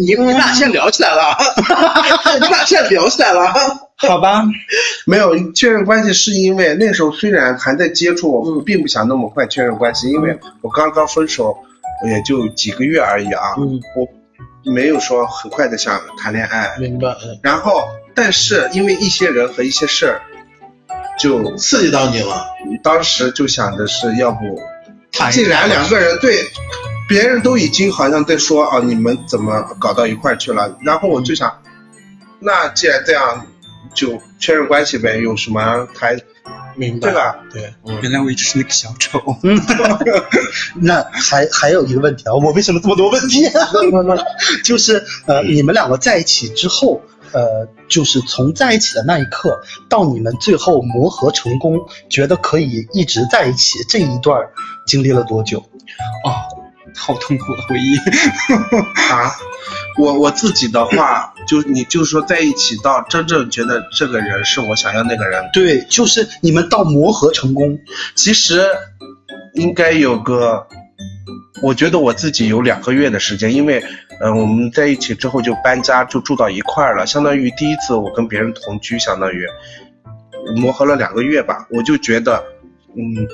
[0.00, 1.36] 你你俩现在聊起来了，
[2.40, 3.52] 你俩现在聊起来了。
[3.96, 4.42] 好吧，
[5.06, 11.56] 没有确认关系，是因为那时候虽然还在接触，我并不想那么快确认关系，因为我刚刚分手，
[12.06, 16.76] 也就几个月而已啊，嗯我没有说很快的想谈恋爱。
[16.78, 20.20] 明白，嗯然后，但是因为一些人和一些事儿，
[21.18, 22.46] 就刺激到你了。
[22.82, 24.38] 当时就想着是，要不
[25.30, 26.38] 既然两个人对，
[27.08, 30.76] 别人都已经好像在说啊，你们怎么搞到一块儿去了？
[30.82, 31.60] 然后我就想，
[32.40, 33.46] 那既然这样，
[33.92, 36.16] 就确认关系呗，有什么还
[36.76, 37.36] 明白对吧？
[37.52, 39.20] 对，原来我一直是那个小丑。
[39.42, 39.60] 嗯，
[40.76, 43.48] 那还还有一个问题啊，我为什么这么多问题？
[44.64, 47.00] 就是呃，你们两个在一起之后，
[47.32, 54.40] 呃，就是从在一起的那一刻到你们最后磨合成功，觉得可以一直在一起，这一段
[54.86, 55.58] 经历了多久？
[56.24, 56.32] 哦，
[56.96, 57.96] 好痛苦的回忆。
[59.12, 59.32] 啊，
[59.98, 67.78] 我我自己的话，就你就是说在一起到真正觉得这个人是我想要那个人，对，就是你们到磨合成功，
[68.14, 68.66] 其实
[69.54, 70.66] 应该有个，
[71.62, 73.80] 我觉得我自己有两个月的时间，因为
[74.20, 79.46] 嗯、呃我们在一起之后就搬家，就住到一块儿了，相当于第一次我跟别人同居，相当于
[80.56, 82.44] 磨合了两个月吧，我就觉得
[82.96, 83.26] 嗯，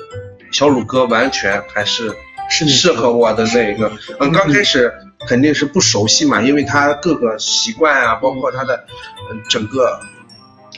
[0.51, 2.11] 小鲁哥完全还是
[2.51, 4.93] 是适合我的那个，嗯，刚开始
[5.25, 8.85] 肯定是不熟悉嘛，因为他各个习惯啊，包括他的
[9.31, 9.99] 嗯整个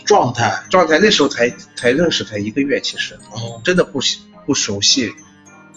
[0.05, 0.63] 状态。
[0.69, 3.15] 状态，那时候才才认识才一个月，其实。
[3.31, 3.99] 哦，真的不
[4.45, 5.11] 不熟悉，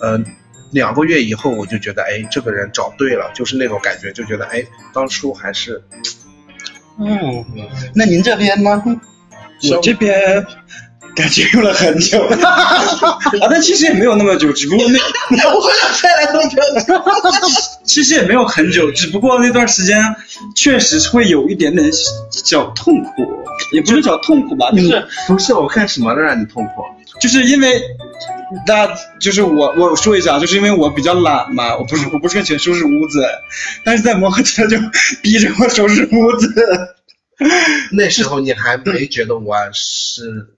[0.01, 0.25] 嗯，
[0.71, 5.83] 两个月以后我就觉得，哎，这个人找对了，就是那种感觉，就觉得，哎，当初还是
[6.99, 7.45] 嗯，
[7.95, 8.83] 那您这边呢？
[9.71, 10.47] 我这边
[11.17, 12.79] 感觉用了很久， 啊，
[13.51, 14.99] 但其实也没有那么久，只不过那
[15.57, 16.61] 我想再来多久？
[17.85, 19.99] 其实也没有很久，只不过那段时间
[20.55, 21.91] 确实会有一点点
[22.31, 23.11] 小痛苦，
[23.73, 26.83] 也不是小痛苦吧，就是不是我干什么了让你痛苦？
[27.21, 27.81] 就是因为，
[28.67, 33.25] 大家就是我我说一下，就是因为我比较懒嘛，我不是我不是很喜欢收拾屋子，
[33.85, 34.77] 但是在磨合期就
[35.23, 36.53] 逼着我收拾屋子。
[37.93, 40.56] 那时候你还没觉得我是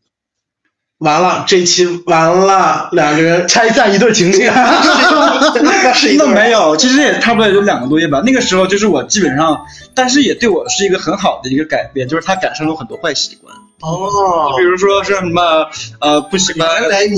[0.98, 4.50] 完了，这期完了，两个人拆散一对情侣，
[5.94, 8.20] 是一对那没有，其实也差不多也就两个多月吧。
[8.26, 15.68] 那个时候就是我基本上，但是也对我是一个很好的一个改变，就是他改善了很多坏习惯，哦比如说是什么
[16.00, 17.16] 呃不喜欢原来你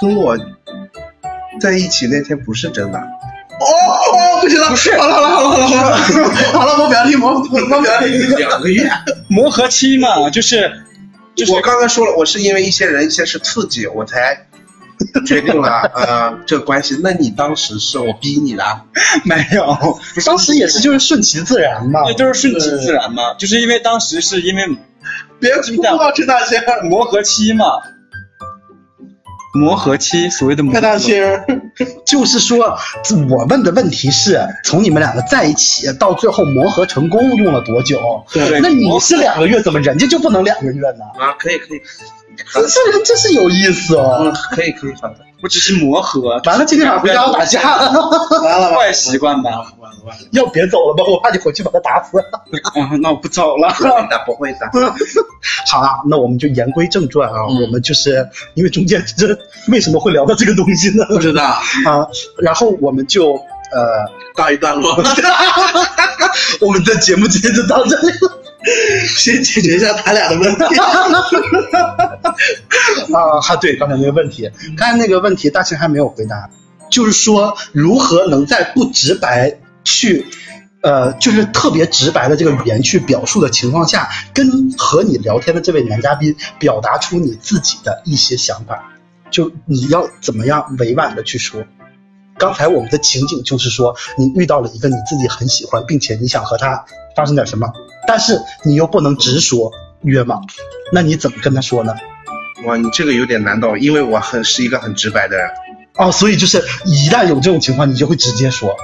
[0.00, 0.36] 跟我
[1.60, 5.96] 在一起那天不是真的，哦，不行了，不是好了好了好了好了好了，
[6.52, 7.42] 好了，我不要听，我我
[7.80, 8.36] 不要听。
[8.36, 8.90] 两个月。
[9.28, 10.82] 磨合期嘛，就是
[11.34, 14.46] 就是我刚刚说了，我是因为一些人一些事刺激，我才
[15.26, 16.98] 决定了呃这个关系。
[17.02, 18.84] 那你当时是我逼你的啊？
[19.24, 22.06] 没有，当时也是就是顺其自然嘛。
[22.06, 24.64] 也就是顺其自然嘛，就是因为当时是因为
[25.38, 27.80] 别哭啊，陈大仙，磨合期嘛。
[29.52, 31.44] 磨合期，所谓的磨陈大仙，
[32.06, 32.76] 就是说，
[33.30, 38.24] 我问的问题是从你们两个在一起到最后磨合成功用了多久？
[38.32, 41.04] 对那你是两个月，怎么人家就不能两个月呢？
[41.18, 41.80] 啊，可以可以，
[42.52, 45.20] 这这人真是有意思嗯哦。，可以可以，反正。
[45.42, 47.92] 我只是磨合，完了，今天晚上回家要打架了，
[48.44, 49.50] 完了 坏习惯吧。
[49.80, 51.02] 完了完了，要别走了吧？
[51.10, 52.18] 我怕你回去把他打死。
[52.74, 53.72] 嗯，那我不走了。
[53.72, 54.70] 不会的，不会的。
[55.66, 61.04] 好了，那我们就言归正传啊，嗯我们就是因为中间这为什么会聊到这个东西呢？
[61.08, 61.44] 不知道，
[61.86, 62.06] 啊，
[62.38, 63.32] 然后我们就
[63.72, 64.96] 呃，告一段落，
[66.60, 68.38] 我们的节目今天就到这里了。
[69.16, 70.64] 先解决一下他俩的问题。
[73.14, 76.50] 啊，哈，对，刚才那个问题，刚才那个问题大庆还没有回答，
[76.90, 80.26] 就是说如何能在不直白去，
[80.82, 88.92] 呃，就是特别直白的这个语言去表述的情况下，跟和你聊天的这位男嘉宾表达出你自己的一些想法，
[89.30, 91.64] 就你要怎么样委婉的去说。
[92.38, 97.70] 刚才我们的情景就是说，你遇到了一个你自己很喜欢，并且你想和他发生点什么，
[98.06, 100.40] 但是你又不能直说约吗？
[100.90, 101.94] 那你怎么跟他说呢？
[102.64, 105.50] 哇，你这个有点难到，因为我很是一个很直白的人，
[105.98, 108.74] 哦，所以就是一旦有这种情况，你就会直接说。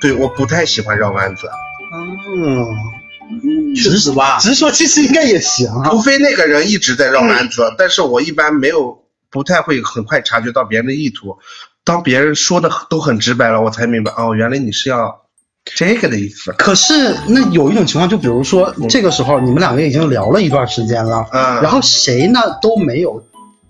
[0.00, 1.48] 对，我不太喜欢绕弯子，
[1.92, 4.38] 嗯，去死吧！
[4.38, 5.90] 直说其实应该也行啊。
[5.90, 11.38] 除非那个人一直在绕弯子，但是我一般没有，不太会很快察觉到别人的意图。
[11.84, 15.22] 当别人说的都很直白了，我才明白，哦，原来你是要
[15.64, 16.52] 这个的意思。
[16.52, 23.24] 可是那有一种情况，就比如说这个时候你们两个已经聊了一段时间了，嗯然后谁呢都没有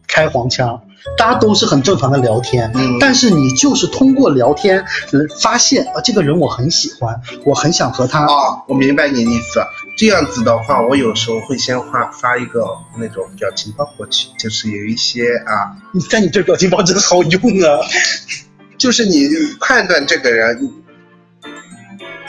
[0.08, 0.80] 开黄腔，
[1.16, 8.26] 大家都是很正常的聊天，嗯但是你就是通过聊天呃发现啊这个人我很喜欢，我很想和他。
[8.26, 9.61] 哦，我明白你的意思。
[9.96, 12.66] 这样子的话，我有时候会先发发一个
[12.98, 17.80] 那种表情包过去，就是有一些啊，你在你这表情包真的好用啊！
[18.76, 19.26] 就是你
[19.59, 20.70] 判断这个人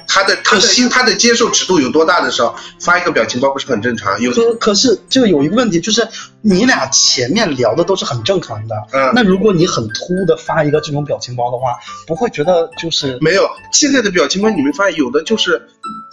[0.07, 4.19] 他的他的他的接受尺度有多大的时候，发一个表情包不是很正常？
[4.21, 6.07] 有可可是这个有一个问题，就是
[6.41, 11.77] 你俩前面聊的都是很正常的，嗯那如果你很突的发一个这种表情包的话，
[12.07, 15.61] 不会觉得就是没有现在的表情包，你没发现有的就是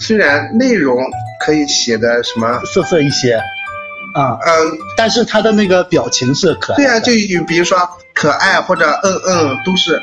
[0.01, 0.99] 虽然内容
[1.45, 3.35] 可以写的什么，色色一些
[4.15, 4.39] 啊？
[4.45, 6.83] 嗯，但是他的那个表情是可爱的。
[6.83, 7.79] 对啊，就有比如说
[8.13, 10.01] 可爱或者嗯嗯，都是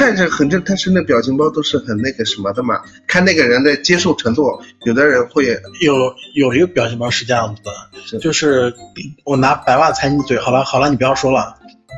[0.00, 2.80] 看着很正，但是那表情包都是很那个什么的嘛。
[3.06, 5.44] 看那个人的接受程度，有的人会
[5.82, 5.94] 有
[6.34, 8.74] 有一个表情包是这样子的，就是
[9.24, 11.54] 我拿白袜踩你嘴，好了好了，你不要说了，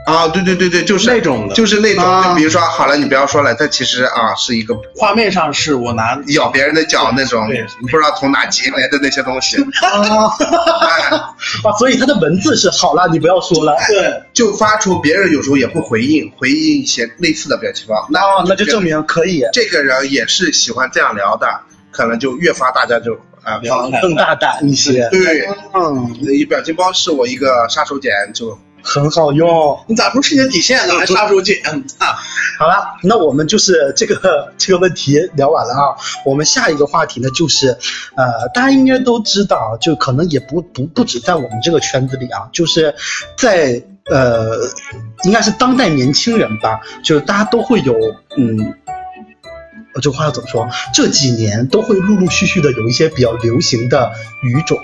[0.06, 9.56] 啊，对对对对，就是那种的就是那种，啊就比如说好了，你不要说了，但其实啊是一个画面上是我拿咬别人的脚那种对，不知道从哪挤来的那些东西。
[9.80, 10.32] 啊
[10.80, 11.34] 哎啊，
[11.78, 13.76] 所以他的文字是好了，你不要说了。
[13.88, 18.06] 对，就发出别人有时候也会回应，回应一些类似的表情包。
[18.10, 21.46] 那啊，那就证明可以这个人也是喜欢这样聊的，
[21.90, 23.90] 可能就越发大家就啊放。
[24.00, 25.08] 更大胆一些。
[25.10, 29.84] 对，嗯，一表情包是我一个杀手锏，就很好用。
[29.86, 30.94] 你咋不是你的底线呢？
[30.98, 31.60] 还杀手锏
[31.98, 32.18] 啊？
[32.58, 35.96] 好了，那我们就是这个 这个问题聊完了啊。
[36.24, 37.78] 我们下一个话题呢，就是
[38.16, 42.94] 呃，大家应该都知道，就可能也不不不止在我们这个圈子里啊，就是
[43.36, 44.58] 在呃，
[45.24, 47.94] 应该是当代年轻人吧，就是大家都会有
[48.36, 48.74] 嗯。
[49.94, 50.66] 我这话要怎么说？
[50.94, 54.12] 这几年都会陆陆续续的有一些比较流行的
[54.42, 54.78] 语种，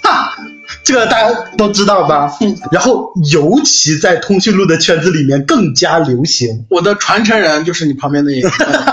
[0.00, 0.36] 哈，
[0.86, 2.36] 这个大家都知道吧？
[2.40, 6.64] 嗯然后尤其在通讯录的圈子里面更加流行。
[6.70, 8.40] 我的传承人就是你旁边那一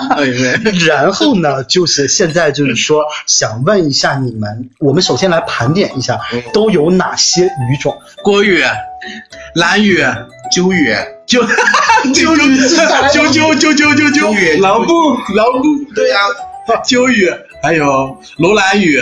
[0.09, 6.19] 那一位，然后呢，就是现在就是说，想问一下你们，我们首先来盘点一下，
[6.51, 7.95] 都有哪些语种？
[8.23, 8.63] 国语、
[9.53, 10.03] 蓝语、
[10.51, 10.95] 鸠语。
[11.25, 11.41] 就
[12.13, 16.17] 鸠语是啥呀啾啾啾啾啾鸠语啾，狼步狼步，对呀、
[16.83, 17.31] 鸠语，
[17.61, 19.01] 还有楼兰语，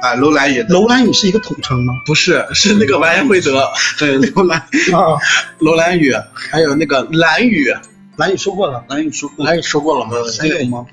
[0.00, 1.94] 啊，楼兰语楼兰语是一个统称吗？
[2.04, 3.68] 不是，是那个完颜慧德，
[3.98, 5.18] 对，楼兰啊，
[5.58, 7.74] 楼兰语，还有那个兰语，
[8.16, 10.12] 兰语说过了，兰语说兰语说过了吗？
[10.38, 10.86] 还有吗？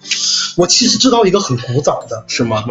[0.55, 2.63] 我其实知道一个很古早的什么？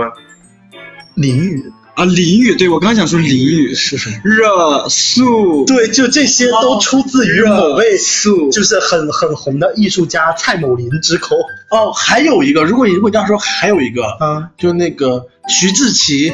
[1.15, 4.17] 淋语，啊，淋雨，对我刚想说淋雨是什么？
[4.25, 11.37] 热素，对，就这些都出自于某位素就是很很红的艺术家蔡某林之口。
[11.71, 16.33] 哦，还有一个，如果你如果这样说，还有一个，啊，就那个徐志奇，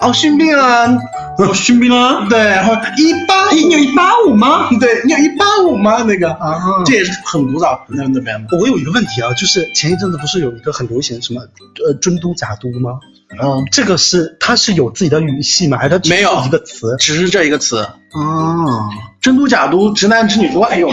[0.00, 0.98] 哦，训兵啊，
[1.38, 2.26] 哦，训兵啊。
[2.28, 4.68] 对，然后一八你有一八五吗？
[4.80, 6.02] 对，你有一八五吗？
[6.02, 8.58] 那个啊这也是很古早那那边的。
[8.58, 11.40] 我有一个问题啊，就是前一阵子不是有一个很流行什么
[11.86, 12.98] 呃尊都假都吗？
[13.38, 15.78] 嗯，这个是它是有自己的语系吗？
[15.78, 16.96] 还是它只没有一个词？
[16.98, 18.88] 只是这一个词，啊，
[19.20, 20.90] 真都假都，直男直女都爱用。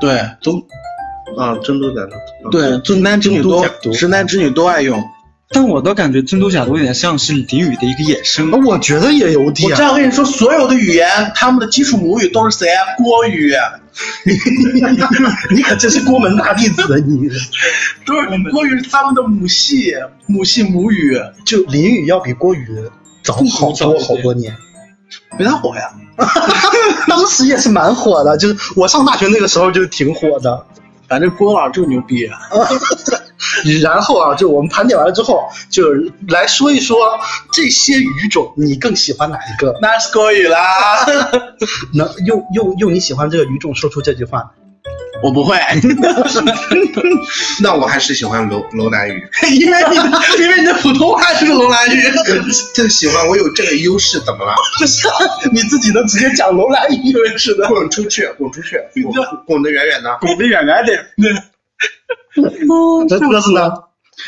[0.00, 0.58] 对，都
[1.38, 2.02] 啊，真都假
[2.42, 2.50] 都。
[2.50, 5.02] 对，直男直女都直男直女都爱用。
[5.54, 8.50] 但我倒感觉真都假都有点像是俚语的一个衍生。
[8.64, 9.82] 我觉得也有点我点这。
[9.84, 12.82] 样跟你说，所有的语言，他们的基础母语都是谁啊？
[12.98, 13.54] 国语，
[15.54, 17.28] 你可真是郭门大弟子，你
[18.04, 19.94] 都是郭语是他们的母系，
[20.26, 22.66] 母系母语，就俚语要比郭语
[23.22, 24.56] 早好多好多年。
[25.38, 25.82] 没他火呀。
[27.06, 30.66] 当时也是蛮火的，就是我上大学那个时候就挺火的。
[31.06, 32.28] 反正郭老师就牛逼，
[33.80, 35.88] 然后啊，就我们盘点完了之后，就
[36.28, 37.18] 来说一说
[37.52, 39.78] 这些语种，你更喜欢哪一个？
[39.80, 40.60] 那是国语啦。
[41.94, 44.52] 能用用用你喜欢这个语种说出这句话。
[45.22, 45.56] 我不会，
[47.62, 49.26] 那我还是喜欢楼楼兰语，
[49.58, 50.04] 因为你的
[50.38, 52.02] 因为你的普通话是个楼兰语，
[52.74, 54.54] 就喜欢我有这个优势，怎么了？
[54.78, 55.08] 就是
[55.50, 57.66] 你自己能直接讲楼兰语似的。
[57.68, 59.04] 滚出去，滚出去，滚
[59.46, 60.18] 滚得远远的。
[60.20, 60.84] 滚得远远
[62.42, 63.08] 点。
[63.08, 63.70] 这鸽子呢？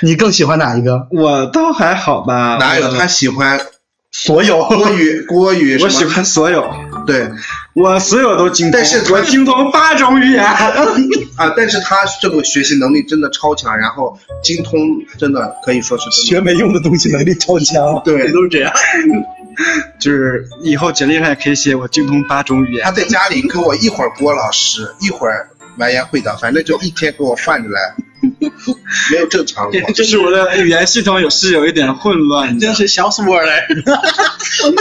[0.02, 1.06] 你更喜欢哪一个？
[1.10, 3.60] 我倒还好吧，哪有他喜欢
[4.10, 4.64] 所有。
[4.64, 5.22] 郭宇？
[5.28, 6.68] 郭宇我喜欢所有，
[7.06, 7.30] 对
[7.72, 10.44] 我所有都精通，但是我精通八种语言。
[11.36, 14.80] 啊，但是他这个学习能力真的超强，然后精通
[15.18, 18.02] 真的可以说是学没用的东西能力超强。
[18.04, 18.32] 对。
[18.32, 18.72] 都是这样。
[19.98, 22.90] 就是以后简历上也可以写我精通八种语言他。
[22.90, 25.48] 在家里跟我一会儿郭老师，一会儿
[25.78, 27.94] 完颜慧的，反正就一天给我换着来，
[29.12, 29.80] 没有正常过。
[29.92, 32.74] 就是我的语言系统有是有一点混乱的真。
[32.74, 33.50] 是笑死 我了！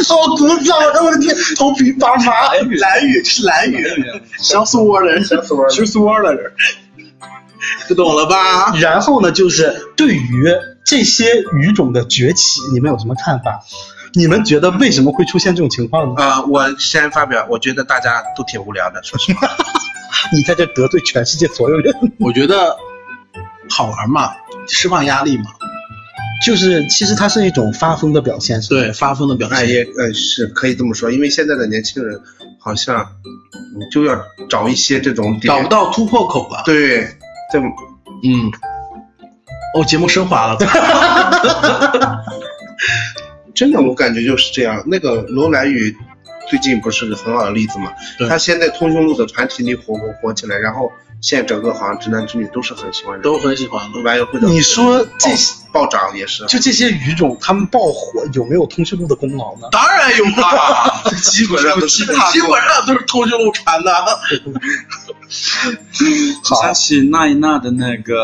[0.08, 2.54] 好古早的，我的天，头皮发麻。
[2.80, 3.86] 蓝语是蓝语，
[4.40, 6.36] 笑死我了，笑死我了，笑死我了，
[7.88, 8.74] 不懂了吧？
[8.80, 10.52] 然后呢，就是对于
[10.86, 13.62] 这些语种的崛起，你们有什么看法？
[14.14, 16.16] 你们觉得为什么会出现这种情况呢？
[16.18, 19.50] 呃，我先发表，我觉得大家都挺无聊的，说实话。
[20.34, 21.94] 你在这得罪全世界所有人。
[22.20, 22.76] 我觉得
[23.70, 24.32] 好玩嘛，
[24.68, 25.46] 释放压力嘛，
[26.46, 28.82] 就是其实它是一种发疯的表现，是吧？
[28.82, 29.76] 对，发疯的表哎，现。
[29.76, 32.20] 也呃是可以这么说，因为现在的年轻人
[32.60, 33.06] 好像
[33.78, 36.64] 你就要找一些这种点找不到突破口了。
[36.66, 37.08] 对，
[37.52, 37.60] 这
[38.24, 38.52] 嗯，
[39.76, 40.58] 哦，节目升华了。
[43.54, 44.84] 真的我感觉就是这样。
[44.86, 45.96] 那个罗兰宇
[46.48, 47.92] 最近不是个很好的例子嘛？
[48.30, 50.92] 他先在通讯录的团体里火火火起来，然后
[51.22, 54.00] 现在整个好像直男直女都是很喜欢，都很喜欢的。
[54.02, 55.30] 玩友会的你说这
[55.72, 59.68] 暴涨也是，就这些语种，他们爆火有没有通讯录的功劳呢？
[59.72, 63.92] 当然有啦， 基本上都是 基本上都是通讯录传的。
[66.44, 68.16] 好想起那一娜的那个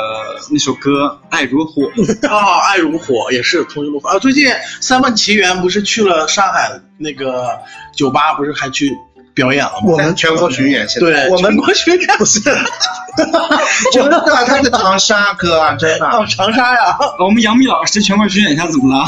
[0.51, 1.83] 那首歌《爱如火》，
[2.29, 4.19] 啊，爱如火也是通讯录啊。
[4.19, 4.47] 最近
[4.79, 7.59] 三万奇缘不是去了上海那个
[7.95, 8.95] 酒吧，不是还去
[9.33, 9.91] 表演了吗？
[9.93, 12.39] 我们全国巡演，现在对，我们全国巡演不是，
[13.99, 16.05] 我们啊，他是长沙哥啊，真的。
[16.07, 16.97] 哦，长沙呀！
[17.19, 19.05] 我们杨幂老师全国巡演一下怎么了？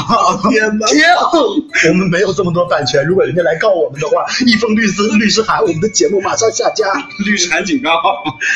[0.50, 0.86] 天哪！
[1.88, 6.84] 我们没有这么多版权，如果人家来告我们的话， 一封律师律师函，我们的节目马上下架。
[7.24, 7.90] 律师函警告。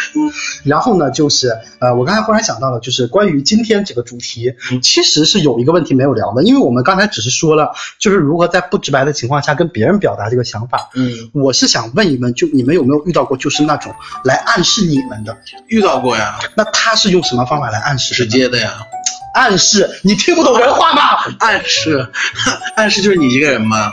[0.65, 10.91] 然后呢，就是呃，我刚才忽然想到了，就是关于今天这个主题，其实是有一个问题没有聊的，因为我们刚才只是说了，就是如何在不直白的情况下跟别人表达这个想法。
[10.95, 13.95] 嗯，我是想问一问，就你们有没有遇到过就是那种
[14.25, 15.38] 来暗示你们的？
[15.67, 18.15] 遇到过呀，那他是用什么方法来暗示？
[18.15, 18.87] 直接的呀。
[19.35, 21.03] 暗示，你听不懂人话吗？
[21.41, 22.11] 暗示，
[22.77, 23.93] 暗示就是你一个人吗？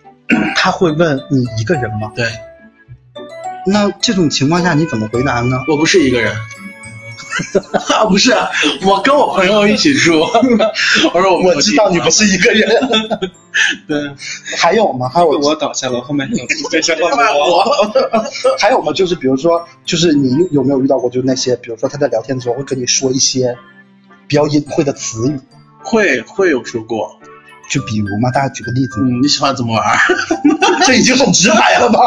[0.56, 2.10] 他会问你一个人吗？
[2.14, 2.26] 对，
[3.66, 5.58] 那这种情况下你怎么回答呢？
[5.68, 6.36] 我不是一个人。
[7.94, 8.32] 啊，不是，
[8.86, 10.20] 我跟我朋友一起住。
[11.12, 12.70] 我说我我知道你不是一个人。
[13.86, 14.10] 对，
[14.58, 15.08] 还有吗？
[15.08, 17.64] 还有我倒下了，后面有我？
[18.58, 18.92] 还有吗？
[18.92, 23.56] 就是比如说，就是你有有没有遇到过，就是那些，比如说他在聊天的时候会跟你说一些
[24.26, 25.40] 比较隐晦的词语，
[25.82, 27.18] 会会有说过。
[27.70, 29.98] 就比如嘛，大家举个例子，嗯，你喜欢怎么玩？
[30.86, 31.98] 这已经很直白了吧？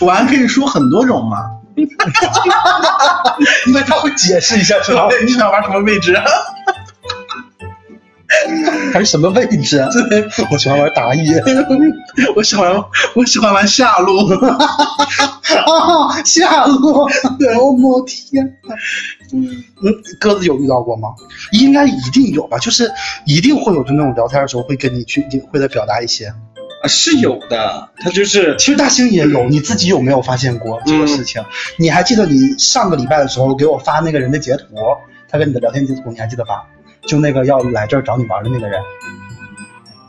[0.00, 1.53] 我还可以说很多种嘛。
[3.66, 5.08] 因为他会解释一下，是吧？
[5.24, 6.16] 你想玩什么位置？
[8.92, 9.78] 还是什么位置？
[9.78, 9.88] 啊
[10.50, 11.42] 我喜欢玩打野。
[12.34, 12.72] 我喜欢
[13.14, 14.26] 我喜欢玩下路。
[14.28, 17.02] 啊，下路！
[17.04, 17.08] 哦，
[17.80, 18.74] 我天呐！
[19.32, 19.64] 嗯，
[20.18, 21.10] 鸽子有遇到过吗？
[21.52, 22.90] 应该一定有吧，就是
[23.26, 26.32] 一定会有就那种聊天的时候会跟你去隐晦的表达一些。
[26.84, 31.42] 啊，是有的，他就是其实大兴也有，你自己有没有发现过这个事情？
[31.78, 34.66] 你还记得你上个礼拜的时候给我发那个人的截图，
[35.30, 36.66] 他跟你的聊天截图，你还记得吧？
[37.06, 38.80] 就那个要来这儿找你玩的那个人，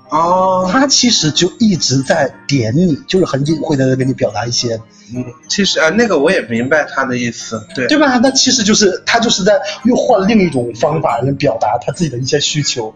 [0.10, 4.80] 哦，他其实就一直在点你，就是很隐晦的在跟你表达一些，
[5.16, 8.18] 嗯，其实啊，那个我也明白他的意思，对，对吧？
[8.22, 12.94] 那其实就是他就是在又换另一种方法来表达他自己的一些需求，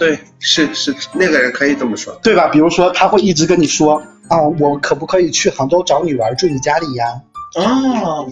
[0.00, 2.48] 对，是是，那个人可以这么说，对吧？
[2.48, 7.20] 比如说他会一直跟你说啊，我可不可以去杭州找你玩，住你家里呀？
[7.56, 8.24] 啊，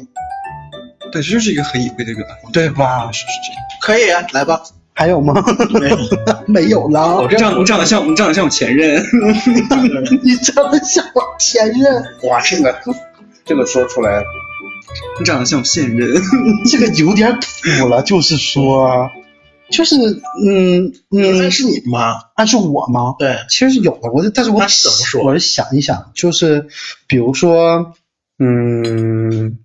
[1.12, 3.12] 对，这就是一个很隐晦的表达方式，对吧？
[3.12, 3.62] 是是这样。
[3.82, 4.62] 可以啊，来吧。
[4.94, 5.32] 还有吗？
[5.78, 5.96] 没有，
[6.48, 7.28] 没有了。
[7.30, 9.00] 你长你长得像你长得像我前任，
[10.24, 12.74] 你长得像我前任，哇，这个
[13.44, 14.24] 这个说出来，
[15.20, 16.20] 你长得像我现任。
[16.68, 18.02] 这个有点土了。
[18.02, 19.08] 就是说，
[19.70, 19.96] 就是
[20.44, 22.14] 嗯嗯那，是你吗？
[22.34, 23.14] 暗示我吗？
[23.18, 26.68] 对，其实是有的，我就但是我怎么说我是想一想，就是
[27.06, 27.92] 比如说，
[28.38, 29.58] 嗯，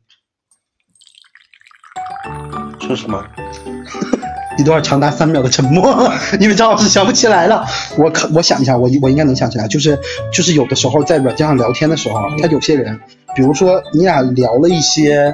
[2.81, 3.25] 说什么？
[4.59, 7.65] 一段长达三秒的沉默，因为张老师想不起来了。
[7.97, 9.97] 我可我想一下，我我应该能想起来，就是
[10.31, 12.99] 就是有的时候在软件上聊天的时候，他有些人，
[13.35, 15.33] 比如说你俩聊了一些。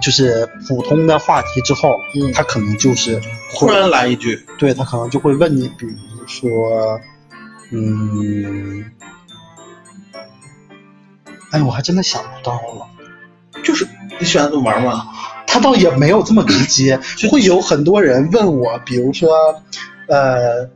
[0.00, 3.20] 就是普通的话题之后，嗯他可能就是
[3.52, 5.92] 会突然来一句，对他可能就会问你，比如
[6.26, 7.00] 说，
[7.72, 8.84] 嗯，
[11.50, 12.86] 哎，我还真的想不到了。
[13.62, 13.86] 就是
[14.18, 15.06] 你喜欢怎么玩吗？
[15.46, 16.98] 他倒也没有这么直接，
[17.30, 19.28] 会有很多人问我，比如说，
[20.08, 20.68] 呃，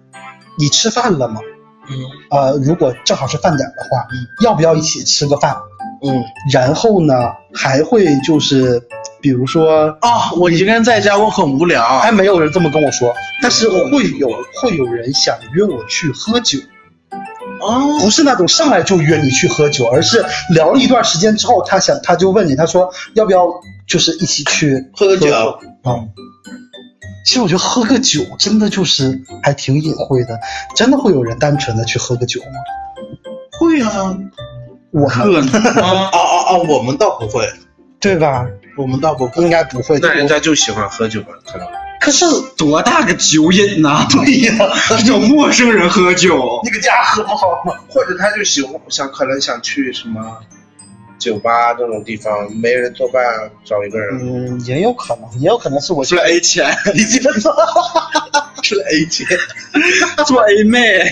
[0.59, 1.41] 你吃饭了吗？
[1.89, 1.97] 嗯
[2.31, 5.57] 呃，如果正好是饭点的话，嗯要不要一起吃个饭？
[6.03, 6.23] 嗯
[6.53, 8.83] 然后呢，还会就是，
[9.25, 11.83] 比如说，啊，我一个人在家，我很无聊。
[11.99, 16.59] 还没有人这么跟我说，但是会有会有人想约我去喝酒。
[17.63, 23.49] 哦，不是那种上来就约你去喝酒，而是聊了一段时间之后，他想他就问你，他说要不要
[23.89, 25.33] 就是一起去喝个酒
[25.83, 26.05] 啊，
[27.25, 30.39] 其实我觉得喝个酒真的就是还挺隐晦的，
[30.77, 32.61] 真的会有人单纯的去喝个酒吗？
[33.59, 34.15] 会啊，
[34.91, 35.41] 我可能
[35.81, 36.59] 啊啊啊啊！
[36.69, 37.49] 我们倒不会。
[38.01, 38.47] 对吧？
[38.77, 39.31] 我们倒不。
[39.41, 39.99] 应该不会。
[40.01, 41.33] 那人家就喜欢喝酒吧？
[41.47, 41.67] 可能
[42.01, 44.55] 可是多大个酒瘾呐、 对呀，
[45.07, 47.73] 找陌生人喝酒，那个家喝不好吗？
[47.89, 50.39] 或者他就喜欢想可能想去什么
[51.19, 53.23] 酒吧这种地方，没人作伴，
[53.65, 54.19] 找一个人。
[54.21, 57.39] 嗯，也有可能，也有可能是我出来 A 钱，你记得吗？
[58.63, 59.27] 出来 A 钱，
[60.27, 61.11] 做 A 妹，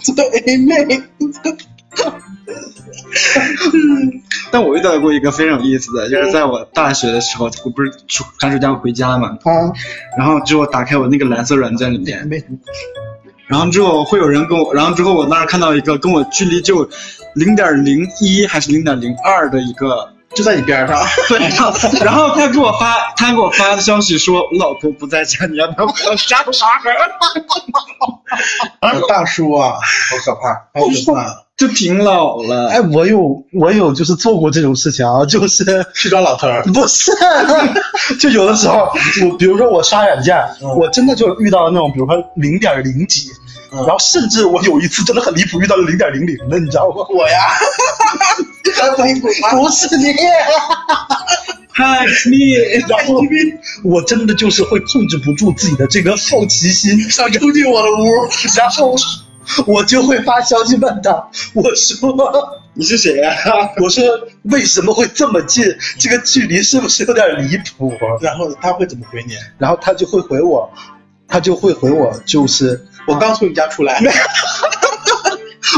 [0.00, 1.02] 做 A 妹，
[4.50, 9.72] 但我遇到过一个非常有意思的，就是在我大学的时候，我不是暑寒暑假回家嘛，啊，
[10.16, 12.28] 然后之后打开我那个蓝色软件里面，
[13.46, 16.88] 然后之后会有人跟我，然后之后我那儿看到一个跟我距离就
[17.34, 21.00] 零点零一还是零点零二的一个，就在你边上。
[21.28, 21.38] 对，
[22.04, 26.66] 然后他给我发，他给我发的消息说，我老婆不在家，你要不要帮我杀 杀
[29.08, 30.54] 大叔啊，好可怕！
[30.74, 31.45] 好可怕！
[31.58, 37.10] 就挺老了，哎，我有我有就是做过这种事情啊，就是去找老头儿，不是，
[38.20, 38.88] 就有的时候
[39.24, 40.36] 我比如说我刷软件，
[40.78, 43.28] 我真的就遇到了那种比如说零点零几。
[43.72, 47.04] 嗯然后甚至我有一次真的很离谱，遇到了零点零零的，你知道吗？
[47.10, 47.50] 我呀，
[49.50, 50.14] 不是你，
[51.72, 52.52] 嗨你，
[52.88, 53.20] 然后
[53.82, 58.04] 我真的就是会控制不住自己的这个好奇心，想冲进我的屋，
[58.56, 58.94] 然后
[59.66, 62.12] 我就会发消息问他，我说
[62.74, 63.34] 你是谁呀、
[63.82, 64.04] 我说
[64.42, 65.64] 为什么会这么近？
[65.98, 67.92] 这个距离是不是有点离谱？
[68.20, 69.34] 然后他会怎么回你？
[69.58, 70.70] 然后他就会回我，
[71.28, 73.98] 他就会回我，就是我刚从你家出来，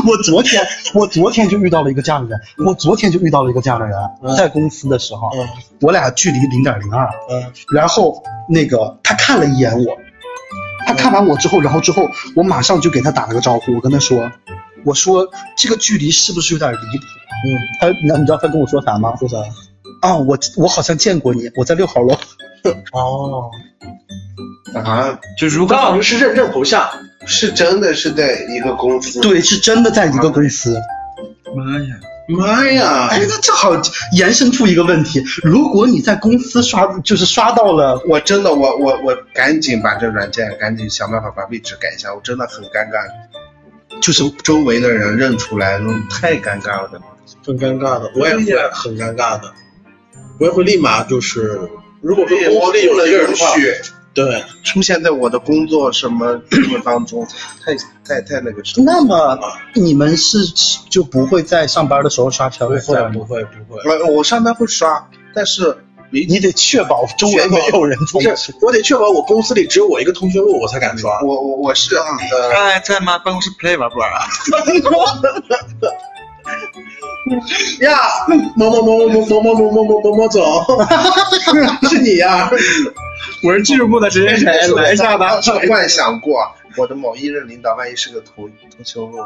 [0.07, 5.47] 我昨天我昨天就遇到了一个这样的人，我昨天就遇到了一个这样的人，嗯在公司的时候，嗯
[5.81, 9.97] 我俩距离零点零二，嗯然后那个他看了一眼我，
[10.89, 14.33] 他看完我之后，然后之后我马上就给他打了个招呼，我跟他说，
[14.87, 17.05] 我说这个距离是不是有点离谱？
[17.45, 17.47] 嗯，
[17.79, 19.15] 他你你知道他跟我说啥吗？
[19.17, 19.37] 说啥？
[20.01, 22.17] 啊，我我好像见过你，我在六号楼。
[22.93, 23.51] 哦，
[24.75, 26.89] 啊，就如果张老师是认证头像，
[27.27, 30.81] 是真的是在一个公司。，对，是真的在一个公司。
[31.55, 31.97] 妈呀，
[32.29, 33.09] 妈呀！
[33.11, 33.73] 哎，那正好
[34.13, 46.91] 延伸出一个问题：如果你在公司刷，就是刷到了，我真的我我我赶紧把这软件赶紧想办法把位置改一下，我真的很尴尬，就是周围的人认出来，那太尴尬了。
[47.45, 49.53] 很尴尬的，我也会很尴尬的，
[50.39, 51.59] 我也会立马就是，
[52.01, 53.55] 如果说我公司里有一个人的话，
[54.15, 57.27] 对，出现在我的工作什么什么当中，
[57.65, 57.77] 太
[58.09, 58.85] 太太那个什么。
[58.87, 59.39] 那么
[59.75, 60.39] 你们是
[60.89, 65.77] 就不会在上班的时候刷车不会不会不会，我我上班会刷，但是
[66.11, 71.21] 你你得确保周围没有人不在是，我得确保我公司里只有我一个通讯录，我才敢刷。
[71.21, 72.03] 我我我是呃，
[72.55, 73.19] 哎，在吗？
[73.19, 74.21] 办公室 play 玩不玩啊？
[77.81, 77.99] 呀，
[78.57, 80.43] 某某某某某某某某某某某某总，
[81.91, 82.51] 是你呀？
[83.45, 85.39] 我是技术部的谁谁谁，来一下吧。
[85.43, 86.41] 是幻想过
[86.79, 89.19] 我的某一任领导万一是个头头球路，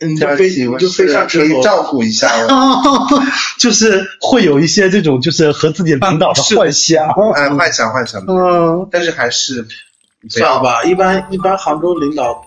[0.00, 1.62] 你就飞，你就飞上可以。
[1.62, 2.28] 照顾一下。
[2.36, 3.22] 我。
[3.58, 7.06] 就是会有一些这种就是和自己领导的 幻想。
[7.34, 10.46] 哎，幻想幻想，嗯，但是还是不要。
[10.46, 12.44] 算了吧，一般一般杭州领导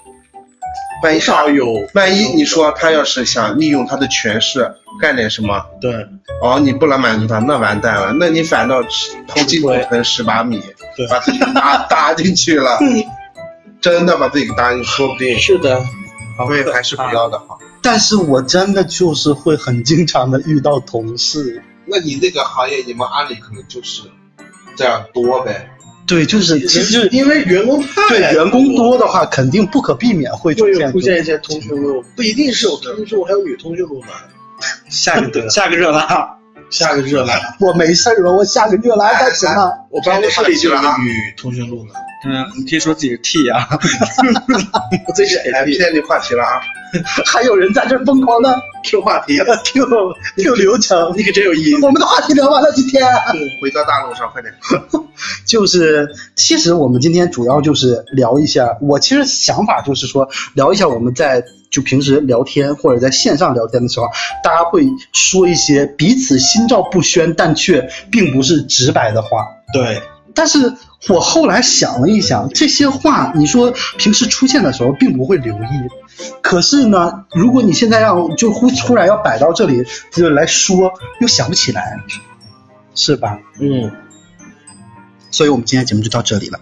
[1.04, 6.08] 万一很少有，万一你说他要是想利用他的权势干点什么，对。
[6.42, 8.82] 哦，你不能满足他，那完蛋了，那你反倒
[9.28, 10.62] 投进火盆十八米，
[10.96, 11.08] 对。
[11.08, 12.78] 把自己打打 进去了，
[13.82, 15.40] 真的把自己给打进去，说不定。
[15.40, 15.84] 是的，
[16.38, 17.60] 所以还是不要的好。
[17.82, 24.04] 但是我真的就是会很经常的遇到同事，那你那个行业，你们阿里可能就是
[24.76, 25.72] 这样多呗。
[26.06, 34.08] 对，就是其实因为员工太对员工多的话，肯定不可避免会出现出现一些通讯录，不一定是有通讯录，还有女通讯录呢。
[34.90, 36.38] 下个下个热拉，
[36.70, 39.72] 下个热拉，我没事儿了，我下个热拉干什么？
[39.92, 41.94] 我办公室里就有个女通讯录呢。
[42.26, 43.68] 嗯，你可以说自己是 T 啊。
[45.08, 46.60] 我自己是哎，AP 偏离话题了啊！
[47.26, 49.86] 还有人在这疯狂的 Q 话题， Q
[50.38, 51.14] Q 流程。
[51.16, 51.86] 你可真有意思。
[51.86, 53.06] 我们的话题聊完了，今天
[53.62, 54.54] 回到大路上，快点。
[55.46, 64.08] 就是，其实我们今天主要就是聊一下，我其实想法就是说，聊一下我们在就平时聊天或者在线上聊天的时候，
[64.44, 69.46] 大家会说一些彼此心照不宣，但却并不是直白的话。
[69.72, 70.02] 对，
[70.40, 70.74] 但是
[71.10, 75.68] 我后来想了一想，这些话你说平时出现的时候并不会留意，
[76.42, 79.84] 可是呢，如果你现在要就忽突然要摆到这里
[80.14, 81.98] 就来说，又想不起来，
[82.96, 83.38] 是吧？
[83.60, 83.92] 嗯，
[85.30, 86.58] 所以我们今天节目就到这里了。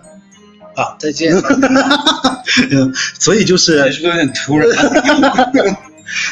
[0.75, 1.35] 好，再见。
[2.71, 4.67] 嗯， 所以就是结束的有点突然。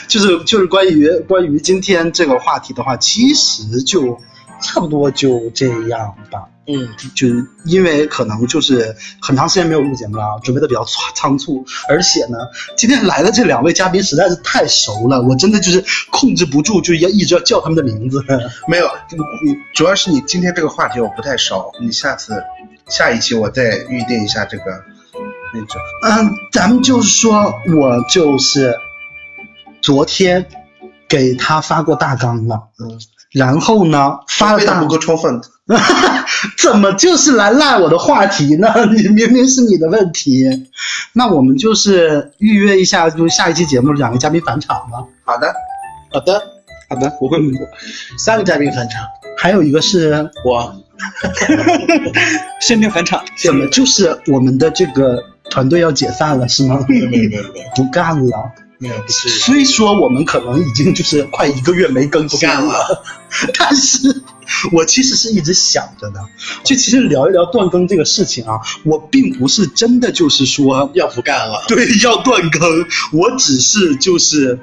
[0.08, 4.20] 就是就是关于关于今天这个话题的话，其实就
[4.66, 6.50] 差不多就这样吧。
[6.68, 12.40] 嗯，就是因为可能就是很长时间没有录节目了，准备的比较仓仓促，而且呢，
[12.76, 18.20] 今天来的这两位嘉宾实在是太熟了，我真的就是控制不住，就要一直要叫他们的名字。
[18.68, 18.90] 没有，
[19.46, 22.44] 你主要是你今天这个话题我不太熟，你下次
[22.88, 24.64] 下一期我再预定一下这个
[25.54, 25.80] 那种。
[26.02, 28.76] 嗯，咱们就是说我就是
[29.84, 30.48] 昨天
[31.08, 33.00] 给他发过大纲了，嗯，
[33.36, 35.42] 然后呢发了大不够充分，
[36.58, 38.74] 怎么就是来赖我的话题呢？
[38.96, 40.70] 你明明是你的问题。
[41.12, 45.04] 那我们就是预约一下，就是下一期节目两个嘉宾返场吧。
[45.26, 45.54] 好的，
[46.14, 46.42] 好的，
[46.90, 47.38] 好的，我会
[48.18, 49.06] 三个嘉宾返场，
[49.38, 50.74] 还有一个是我
[52.62, 56.86] 限定返场，怎么就是我们的这个团队要解散了是吗？
[56.88, 58.52] 没没有没有没有不干了。
[58.78, 59.30] 没有不是。
[59.30, 63.04] 虽说我们可能已经就是快一个月没更新了，
[63.58, 64.24] 但是
[64.72, 66.20] 我其实是一直想着的，
[66.64, 74.60] 就其实聊一聊断更这个事情啊，我并不是真的就是说要不干了， 对要断更，我只是就是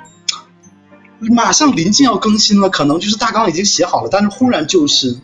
[1.20, 5.16] 马上临近要更新了，可能就是大纲已经写好了，但是忽然就是，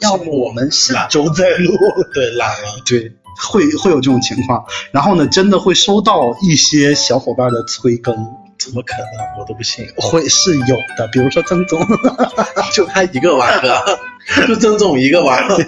[0.00, 1.72] 要不我们下周再录，
[2.12, 3.16] 对懒了，对。
[3.36, 8.14] 会会有这种情况，然后呢，真的会收到一些小伙伴的催更，
[8.58, 9.40] 怎么可能？
[9.40, 11.80] 我都不信， 会是有的，比如说曾总，
[12.72, 13.98] 就他一个玩的，
[14.48, 15.64] 就曾总一个玩的，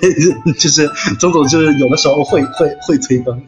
[0.59, 0.89] 就是
[1.19, 3.43] 曾总就是有的时候会会会催更，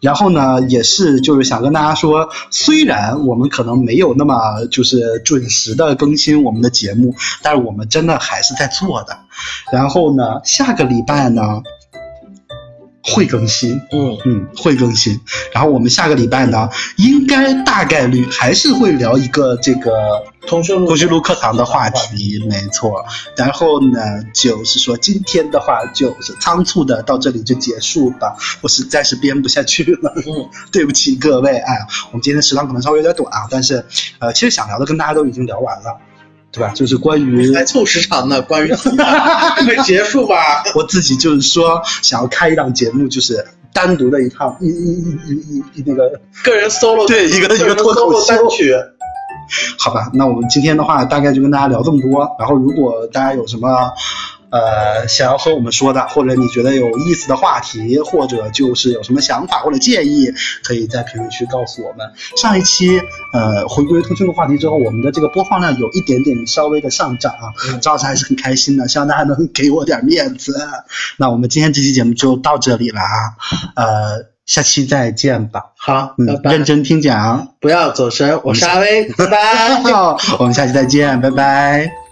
[0.00, 9.18] 然后呢，也是就是想跟大家说，虽然我们可能没有那么就是准时的更新我们的节目，但是我们真的还是在做的。
[9.72, 11.62] 然后呢，下个礼拜呢
[13.06, 15.20] 会更新，嗯，嗯，会更新。
[15.52, 23.04] 然后我们下个礼拜呢，应该大概率还是会聊一个这个通讯录通讯录课堂的话题，没错。
[23.36, 24.00] 然后呢，
[24.34, 31.56] 就是说今天的话就是仓促的到这里就结束吧，我实在是编不下去了，嗯， 对不起各位。
[31.56, 33.84] 哎，我们今天时长可能稍微有点短啊，但是
[34.18, 35.98] 呃，其实想聊的跟大家都已经聊完了。
[36.56, 36.72] 对吧？
[36.74, 40.64] 就是关于还凑时长呢，关于快 结束吧。
[40.74, 48.74] 我自己就是说，想要开一档节目，就是单独的一趟一一一一一一那个个人 solo 对一个一个脱口单曲，
[49.78, 52.26] 好吧，那我们今天的话大概就跟大家聊这么多。
[52.38, 53.68] 然后，如果大家有什么
[54.58, 60.32] 呃想要和我们说的，或者你觉得有意思的话题，或者就是有什么想法或者建议，
[60.62, 62.12] 可以在评论区告诉我们。
[62.36, 63.00] 上一期
[63.32, 70.56] 呃回归通讯录话题之后，我们的这个播放量有一点点稍微的上涨啊，赵老师还是很开心的，希望大家能给我点面子。
[71.18, 73.36] 那我们今天这期节目就到这里了啊，
[73.74, 75.72] 呃，下期再见吧。
[75.76, 76.64] 好，嗯拜，拜认。
[76.64, 77.48] 真听讲。
[77.60, 79.82] 不要走神，我是阿威，拜拜。
[79.92, 82.05] 好，我们下期再见，拜拜。